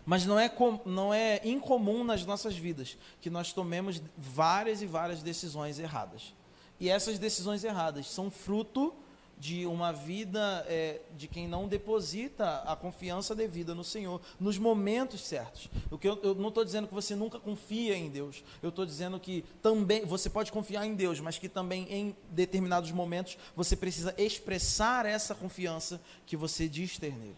[0.05, 4.85] Mas não é, com, não é incomum nas nossas vidas que nós tomemos várias e
[4.85, 6.33] várias decisões erradas.
[6.79, 8.93] E essas decisões erradas são fruto
[9.39, 15.21] de uma vida é, de quem não deposita a confiança devida no Senhor nos momentos
[15.21, 15.69] certos.
[15.89, 18.43] O que eu, eu não estou dizendo que você nunca confia em Deus.
[18.61, 22.91] Eu estou dizendo que também você pode confiar em Deus, mas que também em determinados
[22.91, 27.37] momentos você precisa expressar essa confiança que você diz ter nele.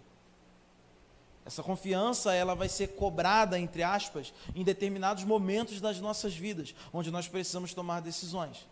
[1.45, 7.11] Essa confiança ela vai ser cobrada entre aspas em determinados momentos das nossas vidas, onde
[7.11, 8.70] nós precisamos tomar decisões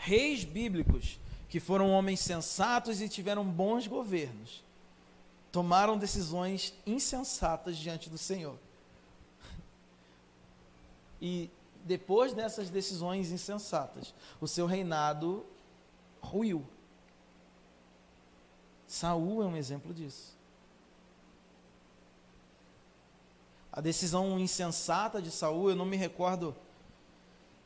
[0.00, 4.64] reis bíblicos que foram homens sensatos e tiveram bons governos,
[5.52, 8.56] tomaram decisões insensatas diante do Senhor.
[11.22, 11.50] E
[11.84, 15.44] depois dessas decisões insensatas, o seu reinado
[16.18, 16.66] ruiu.
[18.88, 20.34] Saul é um exemplo disso.
[23.70, 26.56] A decisão insensata de Saul, eu não me recordo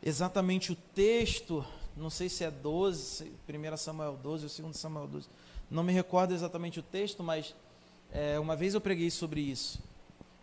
[0.03, 1.65] exatamente o texto
[1.97, 5.29] não sei se é 12, 1 Samuel 12 ou 2 Samuel 12,
[5.71, 7.55] não me recordo exatamente o texto, mas
[8.13, 9.83] é, uma vez eu preguei sobre isso.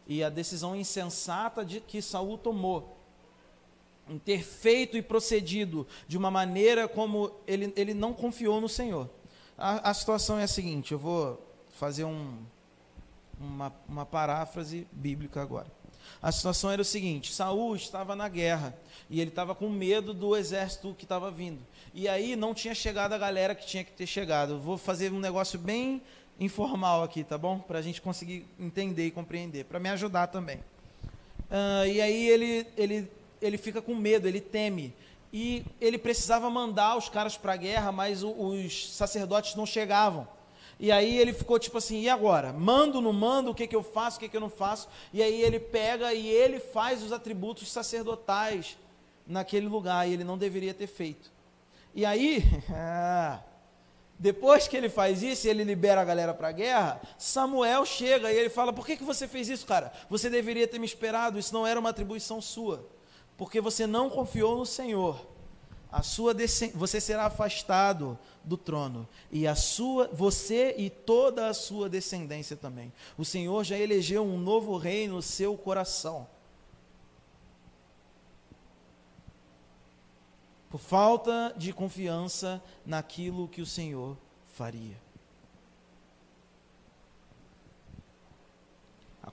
[0.08, 2.98] E a decisão insensata de que Saul tomou,
[4.10, 9.10] em ter feito e procedido de uma maneira como ele, ele não confiou no Senhor.
[9.58, 11.40] A, a situação é a seguinte, eu vou
[11.78, 12.40] fazer um,
[13.40, 15.72] uma, uma paráfrase bíblica agora.
[16.22, 18.76] A situação era o seguinte: Saul estava na guerra
[19.10, 21.60] e ele estava com medo do exército que estava vindo.
[21.94, 24.60] E aí não tinha chegado a galera que tinha que ter chegado.
[24.60, 26.02] vou fazer um negócio bem
[26.40, 27.60] informal aqui, tá bom?
[27.60, 30.58] Para a gente conseguir entender e compreender, para me ajudar também.
[30.58, 33.12] Uh, e aí ele, ele,
[33.42, 34.94] ele fica com medo, ele teme.
[35.34, 40.28] E ele precisava mandar os caras para a guerra, mas os sacerdotes não chegavam.
[40.82, 42.52] E aí ele ficou tipo assim, e agora?
[42.52, 44.90] Mando, não mando, o que, que eu faço, o que, que eu não faço?
[45.14, 48.80] E aí ele pega e ele faz os atributos sacerdotais
[49.28, 51.32] naquele lugar, e ele não deveria ter feito.
[51.94, 52.44] E aí,
[54.18, 58.36] depois que ele faz isso, ele libera a galera para a guerra, Samuel chega e
[58.36, 59.94] ele fala, por que, que você fez isso, cara?
[60.10, 62.90] Você deveria ter me esperado, isso não era uma atribuição sua.
[63.38, 65.31] Porque você não confiou no Senhor
[65.92, 66.34] a sua
[66.74, 72.94] você será afastado do trono e a sua você e toda a sua descendência também.
[73.18, 76.28] O Senhor já elegeu um novo rei no seu coração.
[80.70, 84.18] Por falta de confiança naquilo que o Senhor
[84.48, 85.11] faria.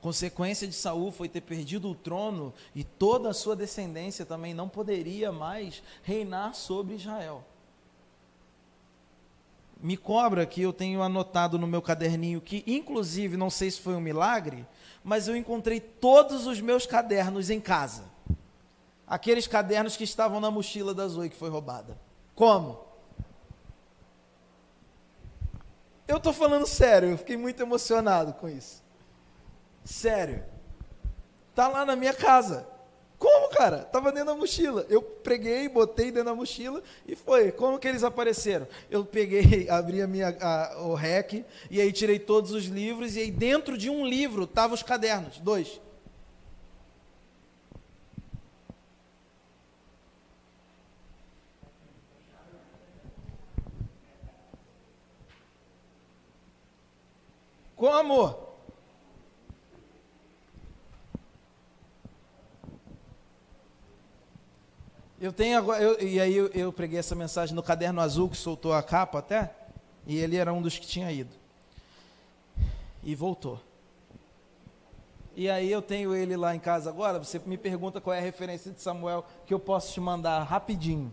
[0.01, 4.69] Consequência de Saul foi ter perdido o trono e toda a sua descendência também não
[4.69, 7.45] poderia mais reinar sobre Israel.
[9.81, 13.95] Me cobra que eu tenho anotado no meu caderninho que, inclusive, não sei se foi
[13.95, 14.67] um milagre,
[15.03, 18.05] mas eu encontrei todos os meus cadernos em casa.
[19.07, 21.99] Aqueles cadernos que estavam na mochila da Zoe que foi roubada.
[22.35, 22.85] Como?
[26.07, 28.83] Eu tô falando sério, eu fiquei muito emocionado com isso.
[29.89, 30.45] Sério.
[31.55, 32.69] Tá lá na minha casa.
[33.19, 33.79] Como, cara?
[33.79, 34.85] Tava dentro da mochila.
[34.91, 37.51] Eu preguei, botei dentro da mochila e foi.
[37.51, 38.69] Como que eles apareceram?
[38.91, 43.21] Eu peguei, abri a minha, a, o REC e aí tirei todos os livros e
[43.21, 45.81] aí dentro de um livro estavam os cadernos, dois.
[57.75, 57.87] Com
[65.21, 68.37] Eu tenho agora, eu, e aí eu, eu, preguei essa mensagem no caderno azul que
[68.37, 69.53] soltou a capa até,
[70.07, 71.35] e ele era um dos que tinha ido.
[73.03, 73.61] E voltou.
[75.35, 78.23] E aí eu tenho ele lá em casa agora, você me pergunta qual é a
[78.23, 81.13] referência de Samuel que eu posso te mandar rapidinho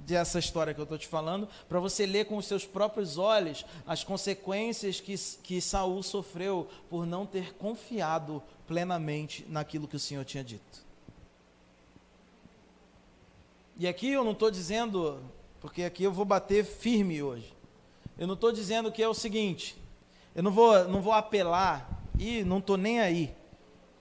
[0.00, 3.64] dessa história que eu estou te falando, para você ler com os seus próprios olhos
[3.86, 10.24] as consequências que, que Saul sofreu por não ter confiado plenamente naquilo que o Senhor
[10.24, 10.85] tinha dito.
[13.78, 15.20] E aqui eu não estou dizendo,
[15.60, 17.52] porque aqui eu vou bater firme hoje.
[18.16, 19.76] Eu não estou dizendo que é o seguinte,
[20.34, 23.34] eu não vou, não vou apelar e não estou nem aí,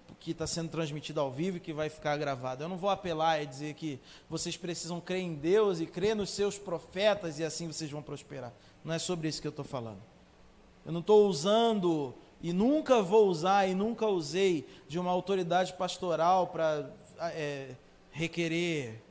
[0.07, 2.63] porque está sendo transmitido ao vivo e que vai ficar gravado.
[2.63, 3.99] Eu não vou apelar e dizer que
[4.29, 8.53] vocês precisam crer em Deus e crer nos seus profetas e assim vocês vão prosperar.
[8.83, 10.01] Não é sobre isso que eu estou falando.
[10.85, 16.47] Eu não estou usando e nunca vou usar e nunca usei de uma autoridade pastoral
[16.47, 16.89] para
[17.33, 17.75] é,
[18.11, 19.04] requerer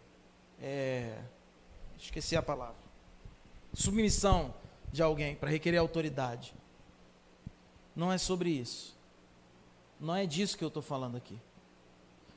[0.60, 1.18] é,
[1.98, 2.76] esqueci a palavra,
[3.72, 4.54] submissão
[4.92, 6.54] de alguém para requerer autoridade.
[7.94, 8.94] Não é sobre isso.
[10.00, 11.38] Não é disso que eu estou falando aqui.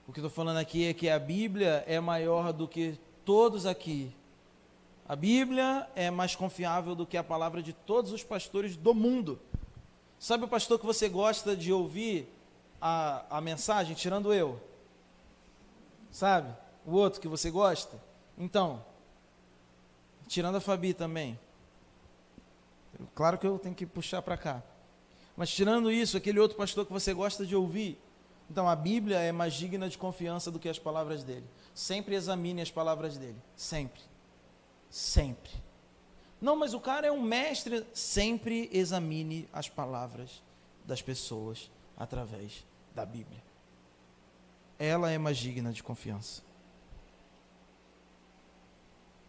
[0.07, 3.65] O que eu estou falando aqui é que a Bíblia é maior do que todos
[3.65, 4.11] aqui.
[5.07, 9.39] A Bíblia é mais confiável do que a palavra de todos os pastores do mundo.
[10.20, 12.28] Sabe o pastor que você gosta de ouvir
[12.82, 14.59] a, a mensagem, tirando eu?
[16.11, 16.55] Sabe?
[16.88, 18.02] O outro que você gosta?
[18.38, 18.82] Então,
[20.26, 21.38] tirando a Fabi também.
[23.14, 24.64] Claro que eu tenho que puxar para cá.
[25.36, 28.00] Mas tirando isso, aquele outro pastor que você gosta de ouvir,
[28.50, 31.46] então a Bíblia é mais digna de confiança do que as palavras dele.
[31.76, 33.38] Sempre examine as palavras dele.
[33.54, 34.02] Sempre.
[34.90, 35.52] Sempre.
[36.40, 37.86] Não, mas o cara é um mestre.
[37.94, 40.42] Sempre examine as palavras
[40.86, 42.66] das pessoas através
[42.96, 43.44] da Bíblia.
[44.80, 46.47] Ela é mais digna de confiança.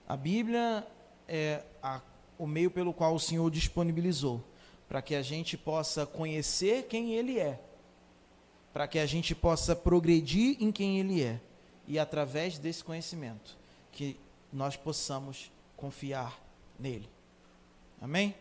[0.08, 0.86] A Bíblia
[1.28, 2.00] é a,
[2.38, 4.42] o meio pelo qual o Senhor disponibilizou
[4.88, 7.60] para que a gente possa conhecer quem Ele é,
[8.72, 11.38] para que a gente possa progredir em quem Ele é
[11.86, 13.58] e através desse conhecimento
[13.92, 14.18] que
[14.50, 16.40] nós possamos confiar
[16.80, 17.06] nele.
[18.00, 18.34] Amém?